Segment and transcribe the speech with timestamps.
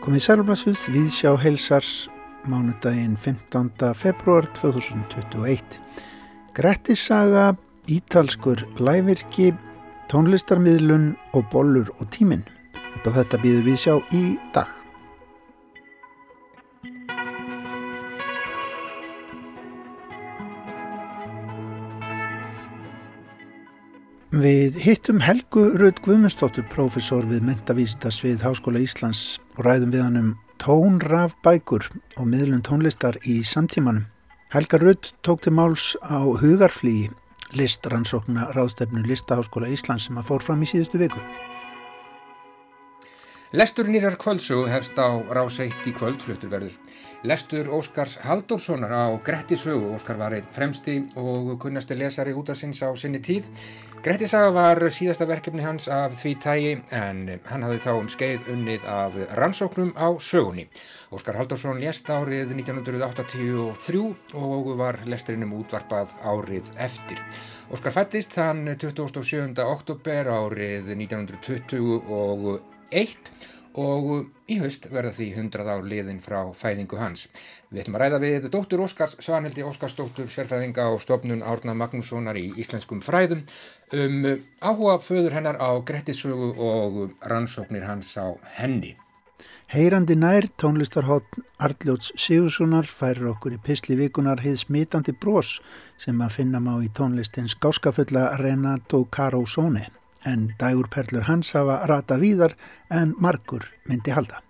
[0.00, 1.82] Komið sælumlassuð við sjá heilsar
[2.46, 3.90] mánudaginn 15.
[3.98, 5.80] februar 2021.
[6.54, 7.56] Grettissaga,
[7.90, 9.50] ítalskur lævirki,
[10.06, 12.46] tónlistarmiðlun og bollur og tíminn.
[13.02, 14.79] Þetta býður við sjá í dag.
[24.40, 30.16] Við hittum Helgu Rödd Guðmundsdóttur, profesor við mentavísitas við Háskóla Íslands og ræðum við hann
[30.20, 30.30] um
[30.62, 34.06] tónraf bækur og miðlun tónlistar í samtímanum.
[34.54, 37.10] Helga Rödd tók til máls á hugarflýi
[37.52, 41.20] listrannsókna ráðstefnu Listaháskóla Íslands sem að fór fram í síðustu viku.
[43.50, 46.74] Lestur nýrar kvöldsögu hefst á rás 1 í kvöldfluttur verður.
[47.26, 49.90] Lestur Óskars Halldórssonar á Grettisögu.
[49.90, 53.50] Óskar var einn fremsti og kunnasti lesari út af sinns á sinni tíð.
[54.06, 58.86] Grettisaga var síðasta verkefni hans af því tægi en hann hafði þá um skeið unnið
[58.86, 60.70] af rannsóknum á sögunni.
[61.10, 67.18] Óskar Halldórsson lést árið 1983 og var lesturinnum útvarpað árið eftir.
[67.74, 69.58] Óskar fættist þann 27.
[69.58, 73.30] oktober árið 1920 og 1
[73.78, 77.28] og í haust verða því 100 ár liðin frá fæðingu hans.
[77.70, 82.50] Við ætlum að ræða við dóttur Óskars, Svanhildi Óskarsdóttur, sérfæðinga og stofnun Árna Magnússonar í
[82.58, 83.44] Íslenskum fræðum
[83.94, 84.26] um
[84.58, 88.96] áhuga föður hennar á Grettisögu og rannsóknir hans á henni.
[89.70, 95.60] Heyrandi nær tónlistarhótt Arljóts Sigurssonar færir okkur í Pistli vikunar heið smitandi brós
[95.94, 99.86] sem að finna má í tónlistins gáskafulla Renato Carosone
[100.26, 102.56] en dægurperlur hans hafa rata víðar
[102.90, 104.40] en margur myndi halda.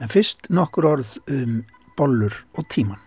[0.00, 1.62] En fyrst nokkur orð um
[1.96, 3.00] bollur og tíman.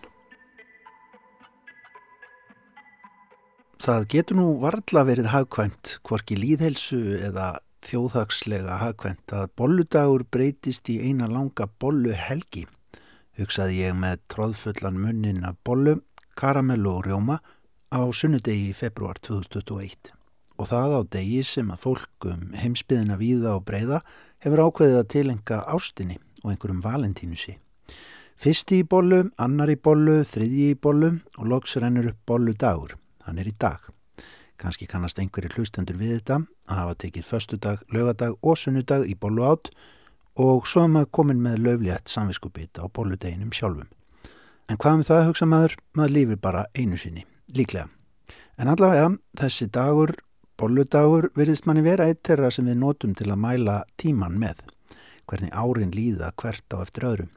[3.78, 10.98] Það getur nú varðla verið hagkvæmt, hvorki líðhelsu eða þjóðhagslega hagkvæmt að bolludagur breytist í
[10.98, 12.66] eina langa bollu helgi,
[13.38, 16.00] hugsaði ég með tróðfullan munnin af bollu,
[16.34, 17.40] karamellu og rjóma
[17.94, 20.17] á sunnudegi í februar 2021
[20.58, 24.02] og það á degi sem að fólkum heimsbyðina víða og breyða
[24.42, 27.56] hefur ákveðið að tilenga ástinni og einhverjum valentínusi.
[28.38, 32.94] Fyrsti í bollu, annar í bollu, þriðji í bollu og loks rennur upp bollu dagur.
[33.26, 33.80] Hann er í dag.
[34.58, 39.46] Kanski kannast einhverju hlustendur við þetta að hafa tekið förstudag, lögadag og sunnudag í bollu
[39.46, 39.70] átt
[40.38, 43.90] og svo er maður komin með löflétt samviskupita á bolludeginum sjálfum.
[44.70, 45.76] En hvað með það hugsa maður?
[45.96, 47.88] Maður lífir bara einu sinni, líklega.
[48.58, 50.14] En allavega þessi dagur
[50.58, 54.64] Bolludagur virðist manni vera eitt þeirra sem við notum til að mæla tíman með,
[55.30, 57.30] hvernig árin líða hvert á eftir öðrum.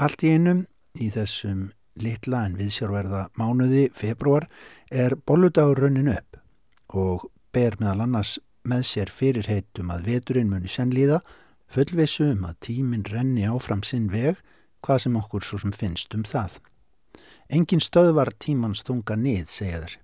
[0.00, 0.62] Allt í einum
[0.96, 1.66] í þessum
[2.00, 4.48] litla en viðsjárverða mánuði februar
[4.88, 6.40] er bolludagur raunin upp
[6.96, 11.20] og ber meðal annars með sér fyrirheitum að veturinn muni sennlíða,
[11.68, 14.40] fullvissu um að tíminn renni áfram sinn veg
[14.80, 16.56] hvað sem okkur svo sem finnst um það.
[17.52, 19.98] Engin stöð var tímans þunga nið, segja þér,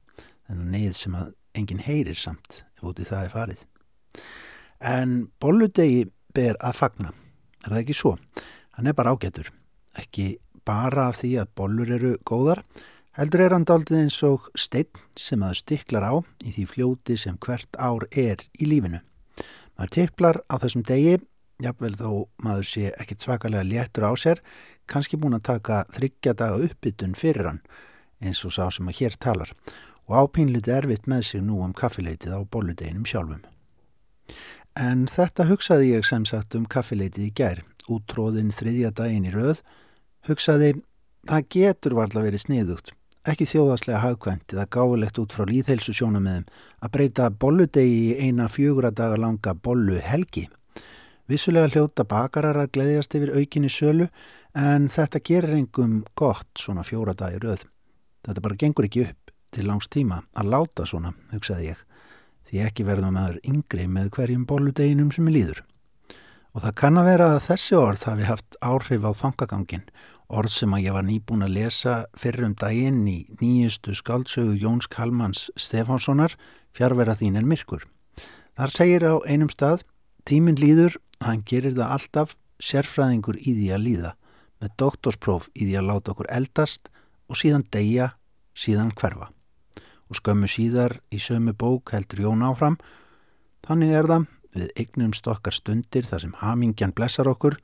[0.48, 3.66] þennan nið sem að enginn heyrir samt ef úti það er farið.
[4.82, 7.12] En bolludegi ber að fagna,
[7.62, 8.16] er það ekki svo?
[8.76, 9.52] Hann er bara ágætur,
[9.98, 12.62] ekki bara af því að bollur eru góðar,
[13.18, 17.36] heldur er hann daldið eins og steinn sem að stiklar á í því fljóti sem
[17.38, 19.02] hvert ár er í lífinu.
[19.76, 21.18] Maður tipplar á þessum degi,
[21.62, 22.10] jafnvel þó
[22.42, 24.42] maður sé ekkit svakalega léttur á sér,
[24.90, 27.62] kannski búin að taka þryggja daga uppbytun fyrir hann,
[28.22, 29.54] eins og sá sem að hér talar
[30.12, 33.40] og ápínliti erfitt með sig nú um kaffileitið á bolludeginum sjálfum.
[34.76, 39.62] En þetta hugsaði ég sem sagt um kaffileitið í gær, útróðin þriðja daginn í rauð,
[40.28, 40.74] hugsaði
[41.28, 42.92] það getur varla verið sniðugt,
[43.28, 46.48] ekki þjóðaslega hagkvæmt eða gáðilegt út frá líðhelsu sjónameðum
[46.82, 50.48] að breyta bolludegi í eina fjögura daga langa bollu helgi.
[51.30, 54.10] Vissulega hljóta bakarar að gleyðjast yfir aukinni sölu
[54.58, 57.64] en þetta gerir engum gott svona fjóra dagi rauð.
[58.26, 59.21] Þetta bara gengur ekki upp
[59.52, 61.82] til langs tíma að láta svona, hugsaði ég,
[62.48, 65.60] því ekki verðum maður yngri með hverjum bóludeginum sem er líður.
[66.52, 69.86] Og það kann að vera að þessi orð hafi haft áhrif á þangagangin,
[70.32, 75.48] orð sem að ég var nýbúin að lesa fyrrum daginn í nýjustu skaldsögu Jóns Kalmans
[75.56, 76.36] Stefánssonar,
[76.76, 77.86] fjárvera þín en myrkur.
[78.56, 79.84] Þar segir á einum stað,
[80.28, 84.16] tíminn líður, hann gerir það alltaf sérfræðingur í því að líða,
[84.60, 86.92] með doktorspróf í því að láta okkur eldast
[87.32, 88.12] og síðan deyja,
[88.52, 89.31] síðan hverfa
[90.12, 92.76] og skömmu síðar í sömu bók heldur Jón áfram.
[93.64, 97.56] Þannig er það við eignumst okkar stundir þar sem hamingjan blessar okkur,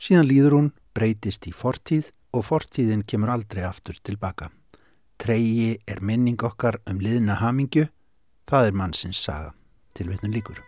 [0.00, 4.48] síðan líður hún breytist í fortíð og fortíðin kemur aldrei aftur tilbaka.
[5.20, 7.90] Treyji er minning okkar um liðna hamingju,
[8.52, 9.52] Það er mannsins saga,
[9.96, 10.58] til vitnum líkur.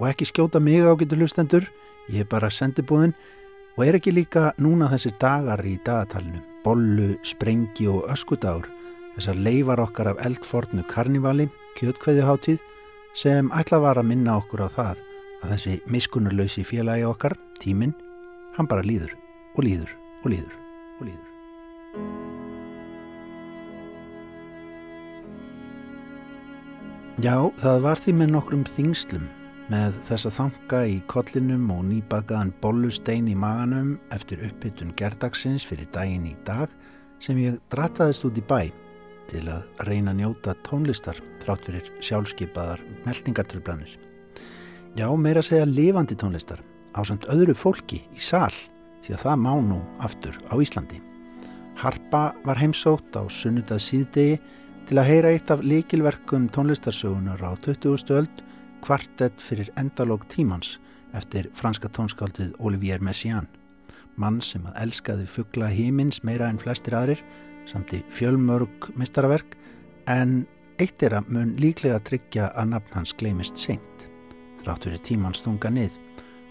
[0.00, 1.68] Og ekki skjóta mig á getur hlustendur,
[2.10, 3.12] ég er bara sendibúðin
[3.76, 8.68] og er ekki líka núna þessir dagar í dagatalinu, bollu, sprengi og öskudagur,
[9.16, 11.48] þessar leifar okkar af eldfortnu karnivali,
[11.80, 12.60] kjötkveðjuháttíð,
[13.16, 15.02] sem ætla var að minna okkur á það
[15.42, 17.94] að þessi miskunnuleysi félagi okkar, tíminn,
[18.56, 19.16] hann bara líður
[19.56, 19.92] og líður
[20.22, 20.56] og líður
[21.00, 21.28] og líður.
[27.22, 29.26] Já, það var því með nokkrum þingslum
[29.72, 36.26] með þessa þanga í kollinum og nýbakaðan bollustein í maganum eftir upphittun gerdagsins fyrir daginn
[36.28, 36.72] í dag
[37.22, 38.72] sem ég drataðist út í bæ
[39.30, 43.94] til að reyna að njóta tónlistar trátt fyrir sjálfskeipaðar meldingartrublanir.
[44.98, 46.60] Já, meira segja lifandi tónlistar
[46.92, 48.52] á samt öðru fólki í sál
[49.02, 51.00] því að það má nú aftur á Íslandi.
[51.80, 54.40] Harpa var heimsótt á sunnudað síðdegi
[54.90, 58.18] til að heyra eitt af líkilverkum tónlistarsögunar á 20.
[58.18, 58.48] öld
[58.82, 60.76] kvartett fyrir endalóg tímans
[61.16, 63.46] eftir franska tónskáldið Olivier Messiaen,
[64.16, 67.22] mann sem að elskaði fuggla hímins meira en flestir aðrir
[67.70, 69.56] samt í fjölmörg mistaraverk
[70.10, 70.42] en
[70.82, 74.06] eitt er að mun líklega tryggja að nafn hans gleimist seint,
[74.62, 75.98] þrátt fyrir tímans þunga nið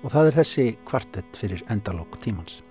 [0.01, 2.61] og það er þessi kvartett fyrir endalóg tímans.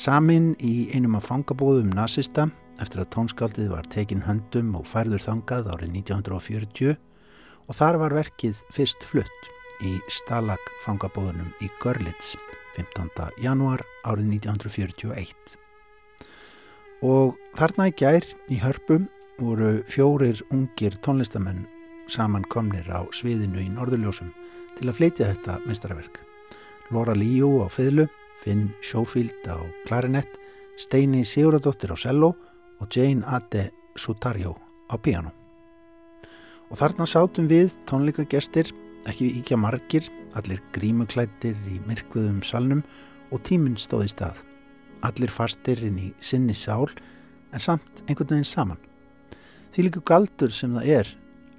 [0.00, 2.46] Samin í einum af fangabóðum nazista
[2.80, 6.96] eftir að tónskáldið var tekin höndum og færður þangað árið 1940
[7.70, 9.50] og þar var verkið fyrst flutt
[9.86, 12.34] í Stalag fangabóðunum í Görlitz
[12.74, 13.30] 15.
[13.40, 15.54] januar árið 1941.
[17.06, 19.06] Og þarna í gær í hörpum
[19.40, 21.64] voru fjórir ungir tónlistamenn
[22.10, 24.34] samankomnir á sviðinu í Norðurljósum
[24.76, 26.18] til að fleitja þetta mestarverk.
[26.90, 28.08] Laura Líó á fyrlu
[28.40, 30.32] Finn Schofield á klarinett,
[30.80, 32.34] Steini Siguradóttir á cello
[32.80, 34.56] og Jane Ade Sutarjó
[34.90, 35.39] á piano.
[36.70, 38.68] Og þarna sátum við tónleikagestir,
[39.10, 40.06] ekki íkja margir,
[40.38, 42.84] allir grímuklættir í myrkvuðum salnum
[43.34, 44.36] og tíminn stóði stað.
[45.02, 46.86] Allir fastir inn í sinni sál
[47.50, 48.78] en samt einhvern veginn saman.
[49.74, 51.10] Því líku galdur sem það er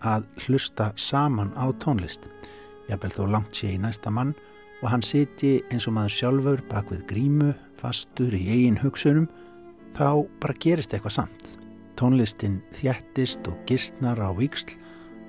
[0.02, 2.24] að hlusta saman á tónlist.
[2.88, 4.34] Jafnvel þó langt sé í næsta mann
[4.82, 9.28] og hann siti eins og maður sjálfur bak við grímu, fastur í eigin hugsunum,
[9.98, 11.46] þá bara gerist eitthvað samt.
[12.00, 14.78] Tónlistin þjættist og gistnar á viksl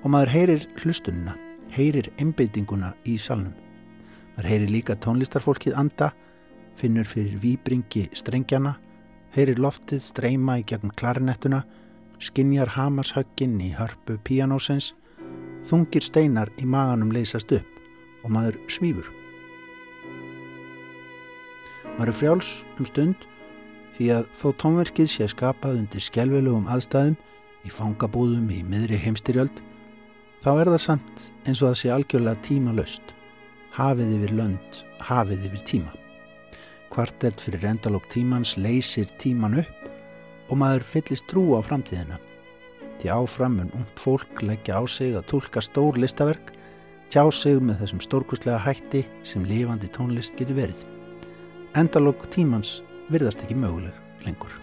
[0.03, 1.37] og maður heyrir hlustunina,
[1.71, 3.55] heyrir einbeitinguna í salnum.
[4.35, 6.11] Maður heyrir líka tónlistarfólkið anda,
[6.75, 8.75] finnur fyrir výbringi strengjana,
[9.33, 11.63] heyrir loftið streyma í gegn klarinettuna,
[12.19, 14.93] skinjar hamarshöggin í hörpu píanósins,
[15.69, 19.07] þungir steinar í maganum leysast upp og maður svífur.
[21.93, 22.49] Maður er frjáls
[22.79, 23.27] um stund
[23.97, 27.19] því að þó tónverkið sé skapað undir skjálfilegum aðstæðum
[27.63, 29.61] í fangabúðum í miðri heimstyrjöld
[30.43, 33.13] þá er það samt eins og það sé algjörlega tíma löst.
[33.73, 35.93] Hafið yfir lönd, hafið yfir tíma.
[36.93, 42.19] Kvartelt fyrir endalók tímans leysir tíman upp og maður fyllist trú á framtíðina.
[43.01, 46.53] Því áfram mun ungt fólk leggja á sig að tólka stór listaverk,
[47.09, 50.89] tjá sig með þessum stórkustlega hætti sem lifandi tónlist getur verið
[51.73, 54.62] endalók tímans virðast ekki möguleg lengur.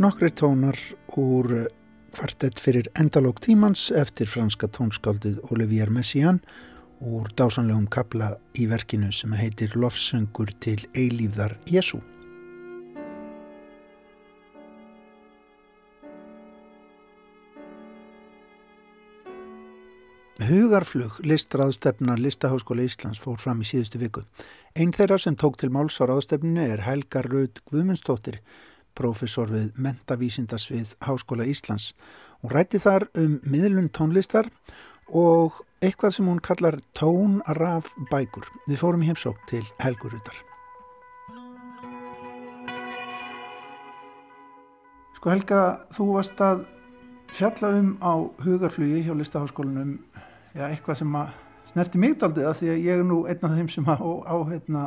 [0.00, 0.78] Nokkri tónar
[1.16, 1.68] úr
[2.12, 6.38] kvartett fyrir endalók tímans eftir franska tónskáldið Olivier Messiaen
[7.04, 12.00] úr dásanlegum kabla í verkinu sem heitir Lofsöngur til eilífðar Jésu.
[20.40, 24.24] Hugarflug listraðstefna Listaháskóla Íslands fór fram í síðustu viku.
[24.72, 28.40] Einn þeirra sem tók til máls á ráðstefninu er Helga Raud Guðmundsdóttir,
[28.94, 31.92] profesor við mentavísindasvið Háskóla Íslands.
[32.42, 34.48] Hún rætti þar um miðlun tónlistar
[35.08, 38.46] og eitthvað sem hún kallar tónaraf bækur.
[38.68, 40.36] Við fórum í heimsók til Helgur Rudar.
[45.20, 46.64] Sko Helga, þú varst að
[47.30, 49.98] fjalla um á hugarflugi hjá Listaháskólanum
[50.56, 51.34] já, eitthvað sem að
[51.70, 54.36] snerti mig daldið að því að ég er nú einn af þeim sem á, á
[54.48, 54.86] hérna,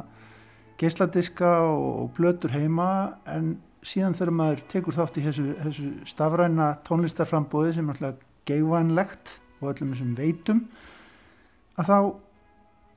[0.81, 2.89] geisladiska og blötur heima
[3.29, 9.37] en síðan þegar maður tekur þátt í þessu, þessu stafræna tónlistarframbóði sem er alltaf geifvænlegt
[9.61, 10.63] og öllum þessum veitum
[11.79, 11.97] að þá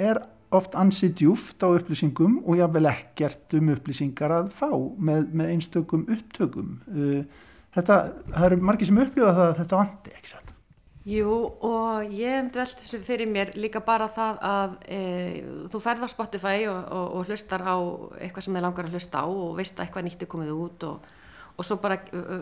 [0.07, 0.23] er
[0.57, 6.07] oft ansið djúft á upplýsingum og jável ekkert um upplýsingar að fá með, með einstökum
[6.13, 6.77] upptökum.
[6.87, 7.23] Uh,
[7.75, 8.01] þetta,
[8.31, 10.46] það eru margir sem upplifa það að þetta vandi, ekki satt
[11.07, 15.01] Jú og ég hef dvelt þessu fyrir mér líka bara það að e,
[15.71, 17.77] þú ferð á Spotify og, og, og hlustar á
[18.19, 20.89] eitthvað sem þið langar að hlusta á og veist að eitthvað nýtt er komið út
[20.89, 21.07] og,
[21.55, 22.01] og svo bara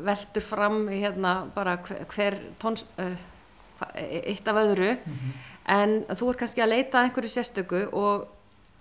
[0.08, 3.12] veldur fram hérna bara hver, hver tóns, uh,
[4.00, 5.36] eitt af öðru mm -hmm.
[5.76, 8.28] en þú er kannski að leita einhverju sérstöku og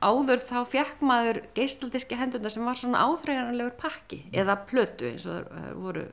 [0.02, 5.44] áður þá fekk maður geislaldiski hendurna sem var svona áþreiganlegur pakki eða plötu eins og
[5.44, 6.06] það voru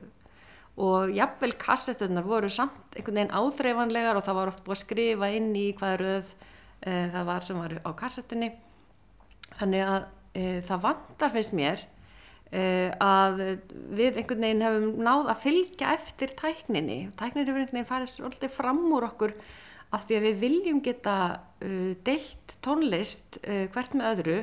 [0.79, 5.31] og jafnvel kassettunar voru samt einhvern veginn áþreifanlegar og það var oft búið að skrifa
[5.35, 8.51] inn í hvaða röð e, það var sem var á kassettunni
[9.57, 11.83] þannig að e, það vandar finnst mér
[12.51, 12.63] e,
[13.03, 13.43] að
[13.99, 17.01] við einhvern veginn hefum náð að fylgja eftir tækninni.
[17.19, 19.35] Tæknin hefur einhvern veginn farið svolítið fram úr okkur
[19.91, 21.15] af því að við viljum geta
[22.07, 24.37] deilt tónlist hvert með öðru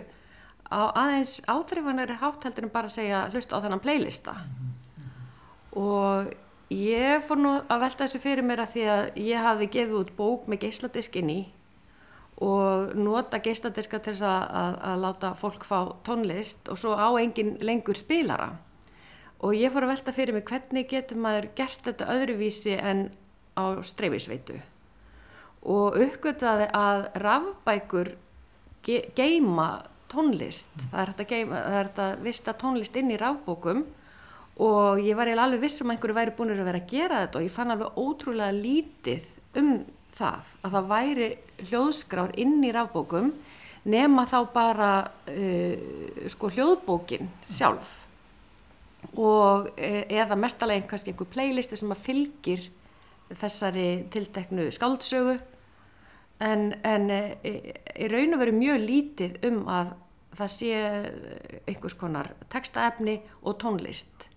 [0.68, 4.34] á aðeins áþreifanlegri hátteldur en bara að segja hlust á þennan playlista
[5.76, 6.32] og
[6.72, 10.16] ég fór nú að velta þessu fyrir mér að því að ég hafi gefið út
[10.16, 11.40] bók með geisladiskin í
[12.44, 17.10] og nota geisladiska til þess að, að, að láta fólk fá tónlist og svo á
[17.18, 18.52] engin lengur spilara.
[19.42, 23.08] Og ég fór að velta fyrir mér hvernig getur maður gert þetta öðruvísi en
[23.58, 24.58] á streifisveitu
[25.68, 28.12] og uppgöttaði að rafbækur
[28.86, 30.70] ge geima tónlist.
[30.92, 31.14] Það er
[31.90, 33.82] þetta að vista tónlist inn í rafbókum
[34.58, 37.38] og ég var alveg viss um að einhverju væri búin að vera að gera þetta
[37.38, 39.70] og ég fann alveg ótrúlega lítið um
[40.18, 41.28] það að það væri
[41.68, 43.30] hljóðskrár inn í rafbókum
[43.88, 44.90] nema þá bara
[45.30, 47.94] uh, sko hljóðbókin sjálf.
[49.14, 52.66] Og uh, eða mestalega kannski einhver playlisti sem að fylgir
[53.38, 55.38] þessari tilteknu skáldsögu.
[56.44, 59.94] En, en uh, í raun og veru mjög lítið um að
[60.38, 60.74] það sé
[61.66, 64.27] einhvers konar textaefni og tónlist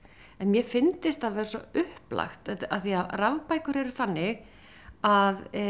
[0.42, 4.42] en mér finnist að vera svo upplagt að því að rafbækur eru þannig
[5.06, 5.66] að e,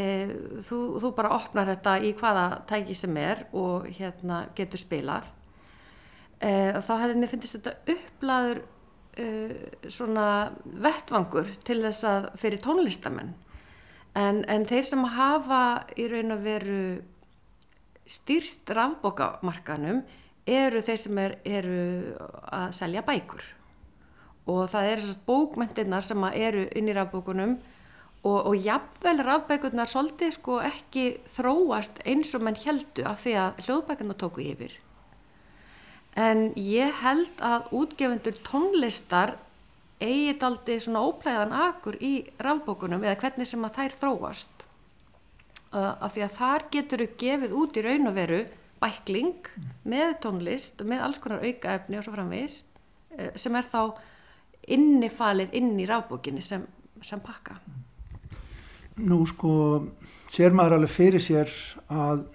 [0.68, 5.30] þú, þú bara opnar þetta í hvaða tæki sem er og hérna getur spilað.
[6.40, 8.64] E, þá hefði mér finnist þetta upplaður
[9.16, 9.28] e,
[9.92, 10.26] svona
[10.64, 13.32] vettvangur til þess að fyrir tónlistamenn.
[14.20, 15.62] En, en þeir sem hafa
[15.96, 16.82] í raun að veru
[18.12, 20.04] stýrt rafbókamarkanum
[20.52, 21.82] eru þeir sem er, eru
[22.52, 23.46] að selja bækur
[24.50, 27.58] og það er þessast bókmyndirnar sem eru inn í rafbókunum
[28.24, 31.06] og, og jafnvel rafbækurnar svolítið sko ekki
[31.36, 34.74] þróast eins og mann heldu af því að hljóðbækurnar tóku yfir.
[36.18, 39.38] En ég held að útgefundur tónlistar
[40.02, 44.66] eigið aldrei svona óplæðan akur í rafbókunum eða hvernig sem að þær þróast.
[45.72, 48.42] Af því að þar getur þau gefið út í raun og veru
[48.82, 49.52] bækling
[49.88, 52.64] með tónlist með alls konar aukaefni og svo framvegis
[53.38, 53.82] sem er þá
[54.68, 56.66] innifalið inn í rafbókinni sem,
[57.02, 57.58] sem pakka
[59.02, 59.54] Nú sko
[60.30, 61.52] sér maður alveg fyrir sér
[61.90, 62.26] að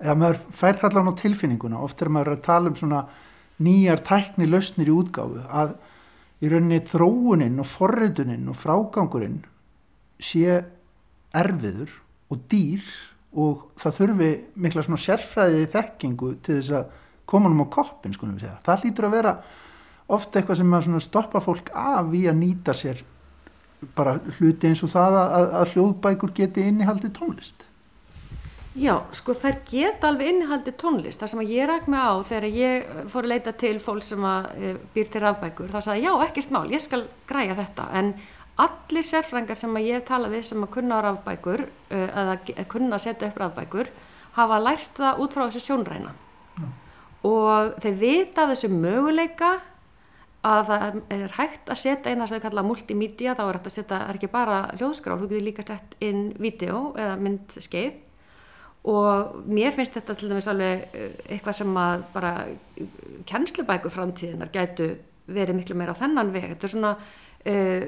[0.00, 3.04] eða maður fær allan á tilfinninguna oft er maður að tala um svona
[3.60, 5.76] nýjar tækni lausnir í útgáfu að
[6.40, 9.42] í rauninni þróuninn og forriðuninn og frágangurinn
[10.20, 10.62] sé
[11.36, 11.92] erfiður
[12.32, 12.84] og dýr
[13.40, 16.94] og það þurfi mikla svona sérfræðið þekkingu til þess að
[17.30, 18.58] koma um á koppin skulum við segja.
[18.66, 19.34] Það lítur að vera
[20.16, 23.02] ofta eitthvað sem að stoppa fólk af í að nýta sér
[23.96, 27.64] bara hluti eins og það að, að hljóðbækur geti innihaldi tónlist
[28.78, 31.18] Já, sko þær geta alveg innihaldi tónlist.
[31.18, 34.46] Það sem ég ræk mig á þegar ég fór að leita til fólk sem að
[34.94, 37.88] býr til rafbækur, þá sagði já, ekkert mál, ég skal græja þetta.
[37.98, 38.12] En
[38.62, 41.64] allir sérfrængar sem að ég hef talað við sem að kunna rafbækur,
[41.98, 42.36] eða
[42.70, 43.90] kunna að setja upp rafbækur,
[44.38, 46.14] hafa lært það út frá þessu sjónræna.
[46.60, 46.70] Mm.
[47.26, 49.50] Og þeir vita þessu möguleika
[50.46, 53.66] að það er hægt að setja inn það sem við kalla multimedia, þá er hægt
[53.68, 57.98] að setja, það er ekki bara hljóðskrál, þú getur líka sett inn vídeo eða myndskeið.
[58.90, 62.30] Og mér finnst þetta til dæmis alveg eh, eitthvað sem að bara
[63.28, 64.94] kennslubæku framtíðinar gætu
[65.28, 66.46] verið miklu meira á þennan veg.
[66.54, 67.84] Þetta er svona uh,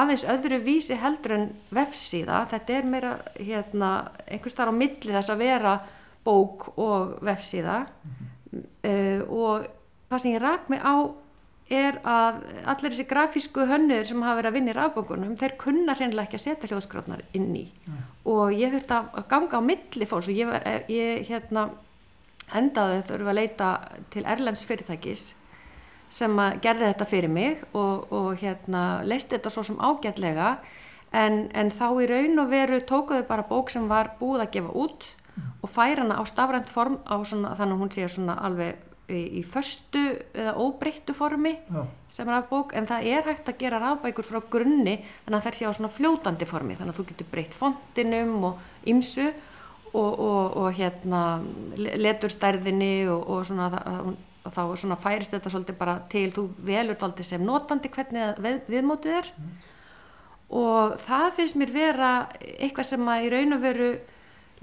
[0.00, 2.42] aðeins öðru vísi heldur en vefsíða.
[2.50, 3.92] Þetta er meira hérna
[4.26, 5.78] einhvers þar á milli þess að vera
[6.26, 7.78] bók og vefsíða.
[7.86, 8.66] Mm -hmm.
[8.90, 9.68] uh, og
[10.10, 10.94] það sem ég rak mig á
[11.72, 15.94] er að allir þessi grafísku hönnur sem hafa verið að vinna í rafbókunum þeir kunna
[15.96, 18.02] hreinlega ekki að setja hljóðskrotnar inn í mm.
[18.28, 21.70] og ég þurfti að ganga á milli fólks og ég, var, ég hérna
[22.52, 23.70] endaði þurfti að leita
[24.12, 25.24] til Erlends fyrirtækis
[26.12, 30.58] sem gerði þetta fyrir mig og, og hérna leisti þetta svo sem ágætlega
[31.16, 34.74] en, en þá í raun og veru tókuðu bara bók sem var búið að gefa
[34.84, 35.52] út mm.
[35.64, 39.40] og færa hana á stafrænt form á svona, þannig að hún sé svona alveg í,
[39.40, 41.82] í förstu eða óbreyttu formi Já.
[42.14, 45.58] sem er afbók en það er hægt að gera rafbækur frá grunni þannig að það
[45.58, 49.26] sé á svona fljótandi formi þannig að þú getur breytt fontinum og ymsu
[49.94, 51.24] og, og, og hérna
[51.76, 54.08] leturstærðinni og, og svona það,
[54.54, 59.20] þá svona færist þetta svolítið bara til þú velur þetta sem notandi hvernig við, viðmótið
[59.20, 59.54] er mm.
[60.60, 63.90] og það finnst mér vera eitthvað sem að í raun og veru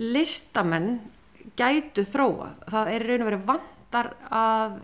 [0.01, 0.91] listamenn
[1.57, 4.77] gætu þróað það er í raun og veru vant vantar að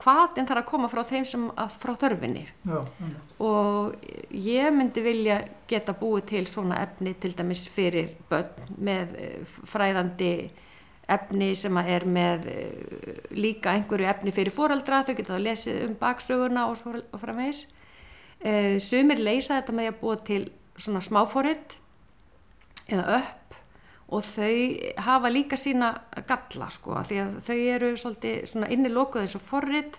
[0.00, 2.44] hvaðin þarf að koma frá þeim sem að, frá þörfinni.
[2.64, 2.78] Já,
[3.38, 3.96] og
[4.30, 10.50] ég myndi vilja geta búið til svona efni til dæmis fyrir börn með eh, fræðandi
[11.08, 15.96] efni sem er með eh, líka einhverju efni fyrir fóraldra, þau geta þá lesið um
[16.00, 17.66] baksöguna og svo framvegs
[18.40, 20.44] e, sumir leysa þetta með að búa til
[20.76, 21.78] svona smáfóritt
[22.86, 23.45] eða upp
[24.06, 25.90] og þau hafa líka sína
[26.28, 29.98] galla sko því að þau eru svolítið svona innilokuð eins og forrið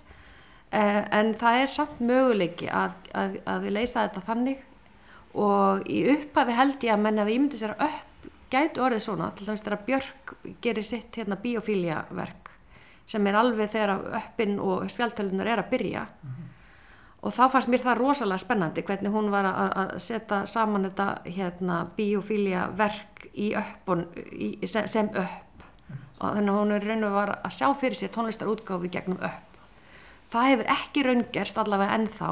[0.72, 4.66] eh, en það er samt möguleiki að, að, að við leysa þetta þannig.
[5.38, 8.04] Og í upphafi held ég að menna við ímyndið sér að upp
[8.48, 12.54] gætu orðið svona til dæmis þegar Björk gerir sitt hérna biofília verk
[13.08, 16.08] sem er alveg þegar uppinn og spjaltölunar er að byrja.
[16.08, 16.57] Mm -hmm
[17.22, 21.80] og þá fannst mér það rosalega spennandi hvernig hún var að setja saman þetta hérna,
[21.98, 25.66] biofília verk í öppun í, sem upp.
[26.18, 29.58] Og þannig að hún er raun og var að sjá fyrir sér tónlistarútgáfi gegnum upp.
[30.34, 32.32] Það hefur ekki raungerst allavega ennþá.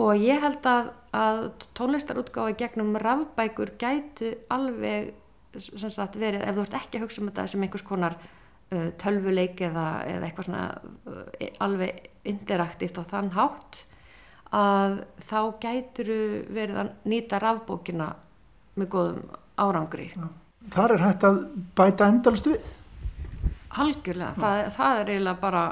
[0.00, 1.40] Og ég held að, að
[1.76, 5.14] tónlistarútgáfi gegnum rafbækur gætu alveg
[5.58, 8.16] sagt, verið, ef þú ert ekki að hugsa um þetta sem einhvers konar
[8.70, 10.66] tölvuleik eða, eða eitthvað svona
[11.10, 13.80] uh, alveg interaktíft á þann hátt
[14.54, 16.10] að þá gætur
[16.50, 18.12] verið að nýta rafbókina
[18.78, 19.20] með góðum
[19.60, 20.06] árangri.
[20.70, 21.42] Þar er hægt að
[21.78, 22.70] bæta endalust við?
[23.80, 25.62] Algjörlega, það, það er eiginlega bara,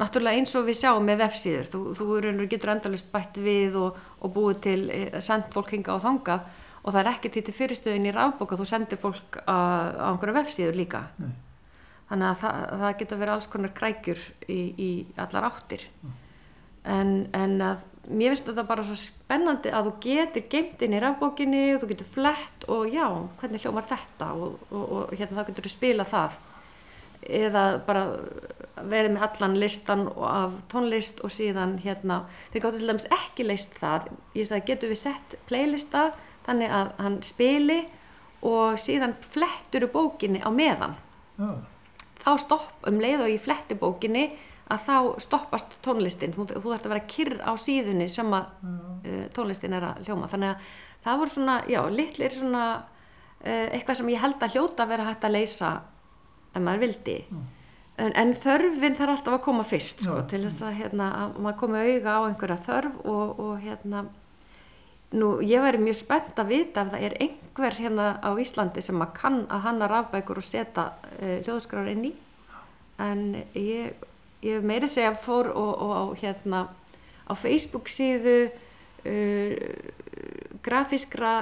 [0.00, 4.34] náttúrulega eins og við sjáum með vefsíður, þú, þú getur endalust bætt við og, og
[4.34, 6.52] búið til, eh, sendt fólk hinga á þangað
[6.84, 9.56] og það er hitt í fyrirstöðin í rafbóka, þú sendir fólk á,
[9.96, 11.06] á einhverja vefsíður líka.
[11.20, 11.32] Nei
[12.14, 15.84] þannig að það, það getur verið alls konar krækjur í, í allar áttir.
[16.84, 21.00] En, en að mér finnst þetta bara svo spennandi að þú getur geimt inn í
[21.02, 23.06] rafbókinni og þú getur flett og já,
[23.40, 26.38] hvernig hljómar þetta og, og, og hérna þá getur þú spila það.
[27.24, 28.04] Eða bara
[28.84, 33.78] verið með allan listan af tónlist og síðan hérna, þeir gáttu til dæmis ekki leist
[33.80, 36.10] það, ég sagði getur við sett playlista
[36.44, 37.78] þannig að hann spili
[38.44, 40.98] og síðan flettur úr bókinni á meðan.
[41.40, 41.54] Já
[42.24, 44.24] þá stopp um leið og í flettibókinni
[44.72, 46.32] að þá stoppast tónlistin.
[46.34, 50.30] Þú, þú þarfst að vera kyrr á síðunni sem að uh, tónlistin er að hljóma.
[50.32, 50.70] Þannig að
[51.04, 55.10] það voru svona, já, litlir svona uh, eitthvað sem ég held að hljóta að vera
[55.10, 55.74] hægt að leysa
[56.54, 57.18] ef maður vildi.
[57.28, 57.44] Mm.
[58.02, 61.58] en, en þörfin þarf alltaf að koma fyrst sko, til þess að, hérna, að maður
[61.60, 64.04] komi auga á einhverja þörf og, og hérna
[65.14, 69.02] Nú, ég væri mjög spennt að vita ef það er einhvers hérna á Íslandi sem
[69.02, 72.12] að kann að hanna rafbækur og setja uh, hljóðskráður inn í
[73.02, 73.22] en
[73.58, 74.06] ég,
[74.42, 76.64] ég meiri segja fór og, og, og hérna
[77.30, 79.54] á Facebook síðu uh,
[80.64, 81.34] grafískra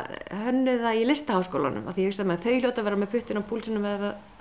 [0.43, 3.49] hönnuða í listaháskólanum af því ég veist að þau hljóta að vera með puttin á
[3.49, 3.89] púlsunum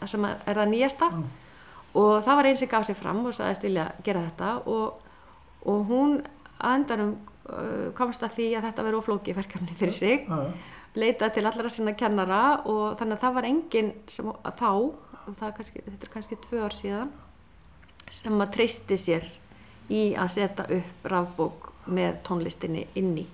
[0.10, 1.26] sem er það nýjasta mm.
[2.02, 5.04] og það var einn sem gaf sér fram og sagðist vilja gera þetta og,
[5.72, 6.22] og hún
[6.62, 7.31] Uh,
[7.98, 10.28] komst að því að þetta verið oflóki verkefni fyrir sig.
[10.96, 14.72] Leitaði til allra sína kennara og þannig að það var enginn sem þá,
[15.40, 17.14] kannski, þetta er kannski tvö ár síðan,
[18.12, 19.28] sem að treysti sér
[19.92, 23.26] í að setja upp rafbók með tónlistinni inni.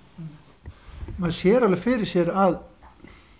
[1.18, 2.60] Maður sér alveg fyrir sér að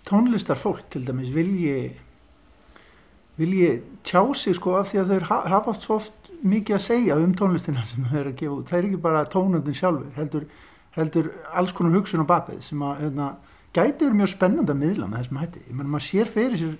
[0.08, 1.92] tónlistar fólk til dæmis vilji,
[3.38, 3.70] vilji
[4.06, 7.34] tjá sig sko af því að þau hafa oft svo oft mikið að segja um
[7.36, 8.68] tónlistina sem þau eru að gefa út.
[8.70, 10.44] Það er ekki bara tónandin sjálfur, heldur,
[10.96, 13.30] heldur alls konar hugsun á bakvið sem að hefna,
[13.74, 15.64] gæti verið mjög spennand að miðla með þessum hætti.
[15.66, 16.76] Ég menn maður sér fyrir sér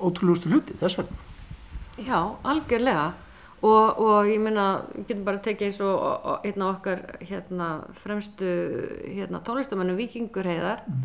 [0.00, 1.26] ótrúlegustu hluti þess vegna.
[2.00, 3.10] Já, algjörlega
[3.60, 8.50] og, og ég meina, við getum bara tekið eins og einn af okkar hérna, fremstu
[9.04, 11.02] hérna, tónlistamannum Vikingur heiðar mm.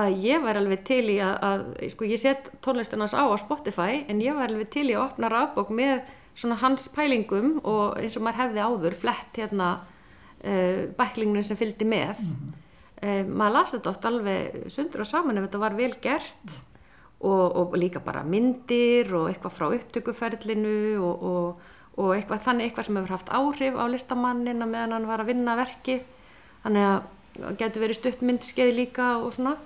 [0.00, 4.04] að ég væri alveg til í að, að sko ég set tónlistarnas á á Spotify
[4.06, 5.98] en ég væri alveg til í að opna rafbók með
[6.34, 11.88] svona hans pælingum og eins og maður hefði áður flett hérna uh, bæklingnum sem fylgdi
[11.88, 12.22] með.
[12.24, 12.54] Mm.
[13.02, 16.56] uh, maður lasi þetta oft alveg sundur og saman ef þetta var vel gert
[17.20, 22.86] og, og líka bara myndir og eitthvað frá upptökuferlinu og, og og eitthvað, þannig eitthvað
[22.86, 25.98] sem hefur haft áhrif á listamannin að meðan hann var að vinna verki
[26.62, 29.56] þannig að getur verið stuttmyndskeið líka og svona.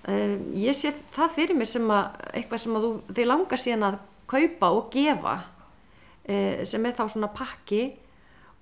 [0.00, 3.88] Uh, ég sé það fyrir mér sem að eitthvað sem að þú, þið langar síðan
[3.90, 3.98] að
[4.30, 5.34] kaupa og gefa
[6.26, 7.84] sem er þá svona pakki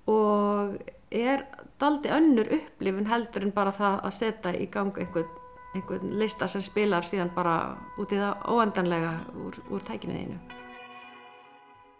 [0.09, 0.79] og
[1.11, 1.43] er
[1.81, 5.29] daldi önnur upplifun heldur en bara það að setja í gang einhvern,
[5.75, 9.13] einhvern lista sem spilar síðan bara út í það óendanlega
[9.45, 10.39] úr, úr tækinuðinu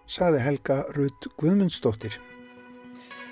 [0.09, 2.17] saði Helga Rudd Guðmundsdóttir.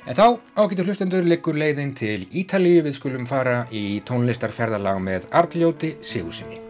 [0.07, 5.97] En þá ágættu hlustendur liggur leiðin til Ítalíu við skulum fara í tónlistarferðalag með Arljóti
[5.99, 6.66] Sigursinni.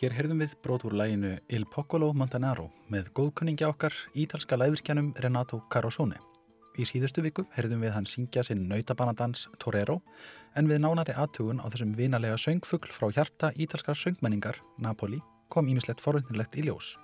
[0.00, 5.58] Hér heyrðum við brót úr læginu Il Poccolo Montanaro með góðkunningja okkar ítalska læfirkjanum Renato
[5.68, 6.16] Carosone.
[6.80, 9.98] Í síðustu viku heyrðum við hann syngja sinn nautabanadans Torero
[10.56, 15.20] en við nánari aðtugun á þessum vinalega söngfugl frá hjarta ítalskar söngmenningar, Napoli,
[15.52, 16.94] kom ímislegt forvöndinlegt í ljós.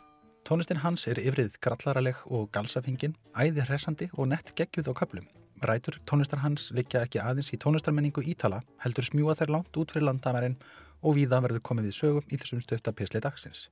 [0.48, 5.28] Tónlistin hans er yfrið grallaraleg og galsafingin, æði hressandi og nett geggjuð á köplum.
[5.68, 10.08] Rætur tónlistar hans likja ekki aðeins í tónlistarmenningu Ítala, heldur smjúa þær langt út fyrir
[10.08, 10.56] landamærin
[11.02, 13.68] og víða verður komið við sögum í þessum stöttapisli dagsins.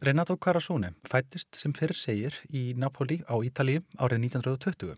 [0.00, 4.94] Renato Carasone fættist sem fyrir segir í Napoli á Ítalíu árið 1920.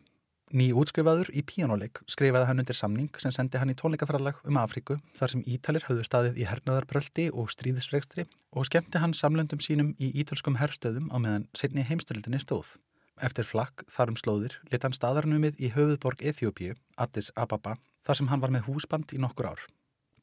[0.51, 4.97] Ný útskrifaður í píjónuleik skrifaði hann undir samning sem sendi hann í tónleikafræðalag um Afriku
[5.15, 10.11] þar sem Ítalir höfðu staðið í hernaðarbröldi og stríðisregstri og skemmti hann samlöndum sínum í
[10.11, 12.75] ítölskum herstöðum á meðan setni heimstöldinni stóð.
[13.23, 18.43] Eftir flakk þarum slóðir lit hann staðarnumið í höfuðborg Eþjópiu, Addis Ababa, þar sem hann
[18.43, 19.65] var með húsband í nokkur ár.